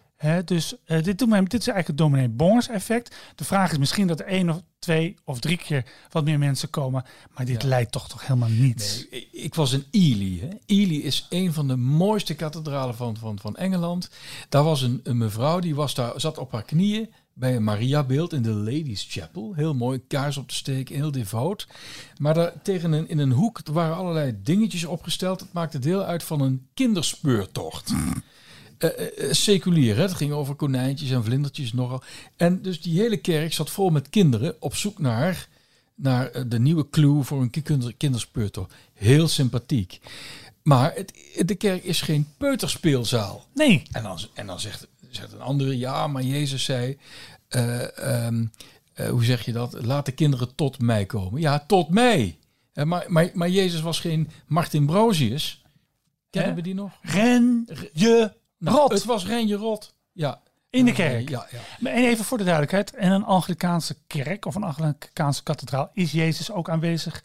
Dus 0.45 0.75
eh, 0.85 1.03
dit, 1.03 1.19
doet 1.19 1.29
mij, 1.29 1.41
dit 1.41 1.61
is 1.61 1.67
eigenlijk 1.69 1.87
het 1.87 1.99
dominee 1.99 2.29
Bongers 2.29 2.69
effect. 2.69 3.17
De 3.35 3.45
vraag 3.45 3.73
is 3.73 3.79
misschien 3.79 4.07
dat 4.07 4.21
er 4.21 4.27
één 4.27 4.49
of 4.51 4.61
twee 4.79 5.17
of 5.25 5.41
drie 5.41 5.57
keer 5.57 5.85
wat 6.11 6.25
meer 6.25 6.39
mensen 6.39 6.71
komen. 6.71 7.05
Maar 7.37 7.47
dit 7.47 7.63
Ja. 7.63 7.69
lijkt 7.69 7.93
toch 7.93 8.09
toch 8.09 8.27
helemaal 8.27 8.49
niets. 8.49 9.07
Nee, 9.11 9.29
ik- 9.33 9.55
was 9.55 9.73
in 9.73 9.85
Ely. 9.91 10.39
Hè. 10.41 10.49
Ely 10.67 10.95
is 10.97 11.27
een 11.31 11.53
van 11.53 11.69
de 11.69 11.77
mooiste 11.77 12.35
kathedralen 12.35 12.95
van, 12.95 13.17
van, 13.17 13.39
van 13.39 13.57
Engeland. 13.57 14.11
Daar 14.49 14.63
was 14.65 14.83
een, 14.83 15.01
een 15.03 15.17
mevrouw, 15.19 15.59
die 15.59 15.75
was 15.75 15.95
daar, 15.95 16.21
zat 16.21 16.39
op 16.39 16.53
haar 16.53 16.65
knieën 16.65 17.13
bij 17.33 17.57
een 17.57 17.65
Maria-beeld 17.65 18.33
in 18.33 18.43
de 18.43 18.51
Ladies 18.53 19.07
Chapel. 19.11 19.53
Heel 19.55 19.75
mooi, 19.75 20.01
kaars 20.07 20.37
op 20.37 20.49
te 20.49 20.55
steken, 20.55 20.95
heel 20.95 21.11
devoot. 21.13 21.67
Maar 22.19 22.35
daar 22.35 22.53
tegen 22.63 22.93
een, 22.93 23.09
in 23.09 23.19
een 23.19 23.33
hoek 23.33 23.61
waren 23.73 23.97
allerlei 23.97 24.39
dingetjes 24.43 24.85
opgesteld. 24.85 25.41
Het 25.41 25.53
maakte 25.53 25.79
deel 25.79 26.05
uit 26.05 26.23
van 26.23 26.41
een 26.41 26.67
kinderspeurtocht. 26.75 27.93
Eh, 28.79 29.29
eh, 29.29 29.33
seculier, 29.33 29.97
hè? 29.97 30.03
het 30.03 30.15
ging 30.15 30.33
over 30.33 30.55
konijntjes 30.55 31.11
en 31.11 31.25
vlindertjes 31.25 31.73
nogal. 31.73 32.03
En 32.37 32.63
dus 32.63 32.81
die 32.81 33.01
hele 33.01 33.17
kerk 33.17 33.53
zat 33.53 33.71
vol 33.71 33.91
met 33.91 34.11
kinderen 34.11 34.57
op 34.61 34.77
zoek 34.77 34.99
naar, 34.99 35.49
naar 35.95 36.31
eh, 36.31 36.43
de 36.47 36.59
nieuwe 36.59 36.91
clue 36.91 37.23
voor 37.23 37.41
een 37.41 37.51
kinder, 37.51 37.95
kinderspeurtocht. 37.97 38.75
Heel 38.95 39.29
sympathiek. 39.29 40.01
Maar 40.63 40.95
het, 40.95 41.13
de 41.47 41.55
kerk 41.55 41.85
is 41.85 42.01
geen 42.01 42.29
peuterspeelzaal. 42.37 43.47
Nee, 43.55 43.83
En 43.93 44.03
dan, 44.03 44.19
en 44.35 44.47
dan 44.47 44.61
zegt, 44.61 44.87
zegt 45.11 45.33
een 45.33 45.41
andere, 45.41 45.79
ja, 45.79 46.07
maar 46.07 46.23
Jezus 46.23 46.65
zei, 46.65 46.99
eh, 47.49 47.99
ehm, 47.99 48.47
eh, 48.95 49.09
hoe 49.09 49.25
zeg 49.25 49.45
je 49.45 49.53
dat? 49.53 49.85
Laat 49.85 50.07
de 50.07 50.13
kinderen 50.13 50.55
tot 50.55 50.81
mij 50.81 51.07
komen. 51.07 51.41
Ja, 51.41 51.65
tot 51.67 51.89
mij. 51.89 52.39
Eh, 52.73 52.85
maar, 52.85 53.05
maar, 53.09 53.31
maar 53.35 53.49
Jezus 53.49 53.81
was 53.81 54.01
geen 54.01 54.31
Martin 54.47 54.87
Brosius. 54.87 55.63
Kennen 56.31 56.55
we 56.55 56.63
die 56.63 56.75
nog? 56.75 56.93
ren 57.03 57.69
je 57.93 58.33
Nou, 58.65 58.77
rot 58.77 58.93
Het 58.93 59.05
was 59.05 59.27
Renje 59.27 59.57
Rot. 59.57 59.95
Ja. 60.13 60.41
in 60.71 60.85
de 60.85 60.93
kerk. 60.93 61.29
Ja, 61.29 61.47
ja. 61.51 61.91
En 61.91 62.05
even 62.05 62.25
voor 62.25 62.39
de 62.39 62.45
duidelijkheid, 62.45 62.93
in 62.93 63.11
een 63.11 63.25
Anglikaanse 63.25 63.97
kerk 64.07 64.45
of 64.45 64.55
een 64.55 64.63
Anglikaanse 64.63 65.43
kathedraal 65.43 65.91
is 65.93 66.13
Jezus 66.13 66.51
ook 66.51 66.69
aanwezig 66.69 67.23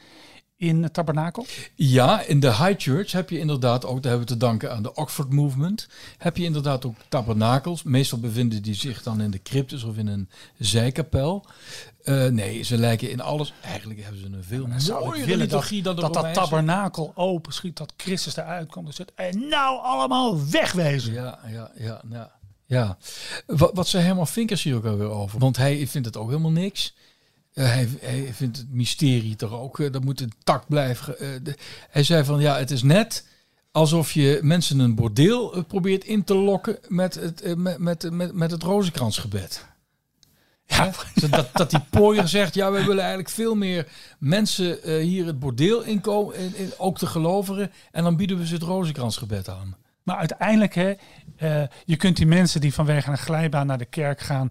in 0.60 0.84
het 0.84 0.94
tabernakel? 0.94 1.46
Ja, 1.76 2.22
in 2.22 2.40
de 2.40 2.48
High 2.48 2.74
Church 2.78 3.12
heb 3.12 3.30
je 3.30 3.40
inderdaad 3.40 3.86
ook, 3.86 4.02
daar 4.02 4.12
hebben 4.12 4.28
we 4.28 4.34
te 4.34 4.40
danken 4.40 4.72
aan 4.72 4.84
de 4.84 4.94
Oxford 4.94 5.34
Movement, 5.34 5.88
heb 6.18 6.38
je 6.38 6.44
inderdaad 6.44 6.86
ook 6.86 6.96
tabernakels. 7.10 7.84
Meestal 7.84 8.20
bevinden 8.20 8.62
die 8.62 8.74
zich 8.74 9.04
dan 9.04 9.22
in 9.22 9.32
de 9.32 9.42
cryptus 9.42 9.84
of 9.84 9.98
in 9.98 10.08
een 10.08 10.30
zijkapel. 10.58 11.46
Eh, 12.04 12.26
nee, 12.26 12.64
ze 12.64 12.78
lijken 12.78 13.12
in 13.12 13.22
alles, 13.22 13.54
eigenlijk 13.62 14.02
hebben 14.02 14.20
ze 14.20 14.26
een 14.26 14.44
veel 14.44 14.68
ik 14.68 15.00
mooiere 15.04 15.38
liturgie 15.38 15.82
dan 15.82 15.96
de 15.96 16.02
dat 16.02 16.14
dat 16.14 16.34
tabernakel 16.34 17.12
open 17.16 17.54
schiet, 17.54 17.78
dat 17.78 17.94
Christus 17.98 18.38
eruit 18.38 18.72
komt 18.72 18.88
en 18.88 18.94
zegt, 18.94 19.12
en 19.16 19.48
nou 19.48 19.82
allemaal 19.82 20.50
wegwezen. 20.50 21.14
Ja, 21.14 21.40
ja, 21.48 21.72
ja, 21.76 22.02
ja. 22.10 22.32
ja. 22.66 22.98
Wat, 23.46 23.72
wat 23.74 23.88
zei 23.88 24.04
Herman 24.04 24.28
Vinkers 24.28 24.64
hier 24.64 24.76
ook 24.76 24.86
alweer 24.86 25.10
over? 25.10 25.40
Want 25.40 25.58
hij 25.58 25.88
vindt 25.88 26.08
het 26.08 26.18
ook 26.18 26.30
helemaal 26.30 26.52
niks. 26.52 26.94
Eh, 27.60 27.66
hij, 27.66 27.90
hij 28.02 28.34
vindt 28.34 28.58
het 28.58 28.74
mysterie 28.74 29.36
toch 29.36 29.54
ook, 29.54 29.80
eh, 29.80 29.92
dat 29.92 30.04
moet 30.04 30.22
intact 30.22 30.68
blijven. 30.68 31.20
Eh, 31.20 31.28
de- 31.44 31.58
hij 31.90 32.04
zei 32.04 32.24
van 32.24 32.40
ja, 32.40 32.58
het 32.58 32.72
is 32.72 32.84
net 32.84 33.28
alsof 33.72 34.12
je 34.12 34.40
mensen 34.42 34.80
een 34.80 34.96
bordeel 34.96 35.64
probeert 35.68 36.04
in 36.04 36.24
te 36.24 36.36
lokken 36.36 36.78
met 36.88 37.16
het, 37.16 37.58
met, 37.58 37.78
met, 37.80 38.12
met, 38.12 38.34
met 38.34 38.52
het 38.52 38.64
rozenkransgebed. 38.64 39.66
Ja, 40.66 40.92
dat, 41.30 41.50
dat 41.54 41.70
die 41.70 41.84
pooier 41.90 42.28
zegt, 42.28 42.54
ja, 42.54 42.72
we 42.72 42.84
willen 42.84 43.00
eigenlijk 43.00 43.30
veel 43.30 43.56
meer 43.56 43.88
mensen 44.20 45.00
hier 45.02 45.26
het 45.26 45.40
bordeel 45.40 45.82
inkomen, 45.84 46.36
in, 46.36 46.56
in, 46.56 46.72
ook 46.78 47.00
de 47.00 47.08
gelovigen, 47.08 47.72
en 47.92 48.04
dan 48.04 48.16
bieden 48.16 48.38
we 48.38 48.48
ze 48.48 48.54
het 48.54 48.64
rozenkransgebed 48.64 49.50
aan. 49.50 49.76
Maar 50.04 50.18
uiteindelijk, 50.18 50.76
hè, 50.76 50.94
je 51.86 51.96
kunt 51.98 52.18
die 52.18 52.26
mensen 52.26 52.62
die 52.62 52.74
vanwege 52.74 53.12
een 53.12 53.18
glijbaan 53.18 53.68
naar 53.68 53.78
de 53.78 53.86
kerk 53.86 54.20
gaan, 54.20 54.50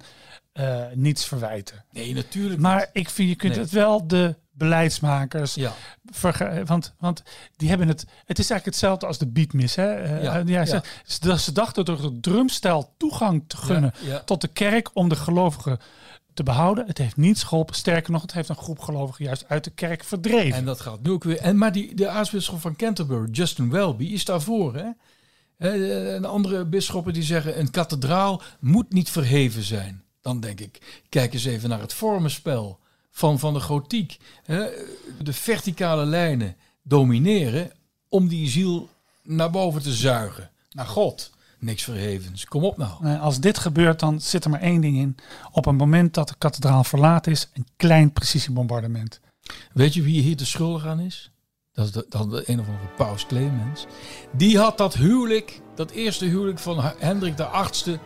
eh, 0.52 0.84
niets 0.94 1.24
verwijten. 1.24 1.84
Nee, 1.92 2.14
natuurlijk 2.14 2.60
Maar 2.60 2.88
ik 2.92 3.10
vind, 3.10 3.28
je 3.28 3.34
kunt 3.36 3.52
Nee. 3.52 3.62
het 3.62 3.70
wel 3.70 4.06
de 4.06 4.36
beleidsmakers 4.52 5.54
Ja. 5.54 5.72
verge- 6.04 6.62
want, 6.64 6.94
want 6.98 7.22
die 7.56 7.68
hebben 7.68 7.88
het. 7.88 8.00
Het 8.00 8.38
is 8.38 8.50
eigenlijk 8.50 8.64
hetzelfde 8.64 9.06
als 9.06 9.18
de 9.18 9.26
beatmis. 9.26 9.74
Hè? 9.74 9.94
Eh, 9.94 10.46
Ja. 10.46 10.82
Ze, 11.36 11.52
dachten 11.52 11.84
door 11.84 12.00
de 12.00 12.20
drumstijl 12.20 12.94
toegang 12.96 13.44
te 13.46 13.56
gunnen 13.56 13.92
tot 14.24 14.40
de 14.40 14.48
kerk 14.48 14.90
om 14.94 15.08
de 15.08 15.16
gelovigen 15.16 15.78
te 16.34 16.42
behouden. 16.42 16.86
Het 16.86 16.98
heeft 16.98 17.16
niets 17.16 17.42
geholpen. 17.42 17.74
Sterker 17.74 18.12
nog, 18.12 18.22
het 18.22 18.32
heeft 18.32 18.48
een 18.48 18.56
groep 18.56 18.78
gelovigen 18.78 19.24
juist 19.24 19.44
uit 19.48 19.64
de 19.64 19.70
kerk 19.70 20.04
verdreven. 20.04 20.58
En 20.58 20.64
dat 20.64 20.80
gaat 20.80 21.02
nu 21.02 21.10
ook 21.10 21.24
weer. 21.24 21.38
En, 21.38 21.56
maar 21.58 21.72
die, 21.72 21.94
de 21.94 22.08
aartsbisschop 22.08 22.60
van 22.60 22.76
Canterbury, 22.76 23.30
Justin 23.30 23.70
Welby, 23.70 24.04
is 24.04 24.24
daarvoor. 24.24 24.74
Hè? 24.74 24.88
Eh, 25.58 26.14
En 26.14 26.24
andere 26.24 26.64
bisschoppen 26.66 27.12
die 27.12 27.22
zeggen: 27.22 27.58
een 27.58 27.70
kathedraal 27.70 28.42
moet 28.60 28.92
niet 28.92 29.10
verheven 29.10 29.62
zijn. 29.62 30.02
Dan 30.20 30.40
denk 30.40 30.60
ik, 30.60 31.02
kijk 31.08 31.32
eens 31.32 31.44
even 31.44 31.68
naar 31.68 31.80
het 31.80 31.92
vormenspel 31.92 32.78
van, 33.10 33.38
van 33.38 33.54
de 33.54 33.60
gotiek. 33.60 34.18
Hè? 34.44 34.68
De 35.22 35.32
verticale 35.32 36.04
lijnen 36.04 36.56
domineren 36.82 37.72
om 38.08 38.28
die 38.28 38.48
ziel 38.48 38.88
naar 39.22 39.50
boven 39.50 39.82
te 39.82 39.92
zuigen. 39.92 40.50
Naar 40.70 40.86
God. 40.86 41.30
Niks 41.60 41.82
verhevens. 41.82 42.44
Kom 42.44 42.64
op 42.64 42.76
nou. 42.76 43.18
Als 43.18 43.40
dit 43.40 43.58
gebeurt, 43.58 44.00
dan 44.00 44.20
zit 44.20 44.44
er 44.44 44.50
maar 44.50 44.60
één 44.60 44.80
ding 44.80 44.96
in. 44.96 45.16
Op 45.52 45.64
het 45.64 45.76
moment 45.76 46.14
dat 46.14 46.28
de 46.28 46.34
kathedraal 46.38 46.84
verlaten 46.84 47.32
is, 47.32 47.48
een 47.54 47.66
klein 47.76 48.12
precisiebombardement. 48.12 49.20
Weet 49.72 49.94
je 49.94 50.02
wie 50.02 50.22
hier 50.22 50.36
de 50.36 50.44
schuldig 50.44 50.86
aan 50.86 51.00
is? 51.00 51.30
Dat 51.72 51.86
is 51.86 51.92
de, 51.92 52.06
dat 52.08 52.30
de 52.30 52.42
een 52.46 52.60
of 52.60 52.66
andere 52.66 52.88
paus 52.96 53.26
Clemens. 53.26 53.86
Die 54.32 54.58
had 54.58 54.78
dat 54.78 54.94
huwelijk, 54.94 55.60
dat 55.74 55.90
eerste 55.90 56.24
huwelijk 56.24 56.58
van 56.58 56.80
Hendrik 56.98 57.36
de 57.36 57.44
Achtste, 57.46 57.98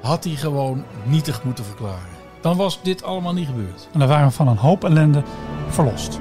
had 0.00 0.24
hij 0.24 0.34
gewoon 0.34 0.84
nietig 1.04 1.44
moeten 1.44 1.64
verklaren. 1.64 2.16
Dan 2.40 2.56
was 2.56 2.82
dit 2.82 3.02
allemaal 3.02 3.32
niet 3.32 3.46
gebeurd. 3.46 3.88
En 3.92 3.98
dan 3.98 4.08
waren 4.08 4.26
we 4.26 4.32
van 4.32 4.48
een 4.48 4.56
hoop 4.56 4.84
ellende 4.84 5.22
verlost. 5.68 6.20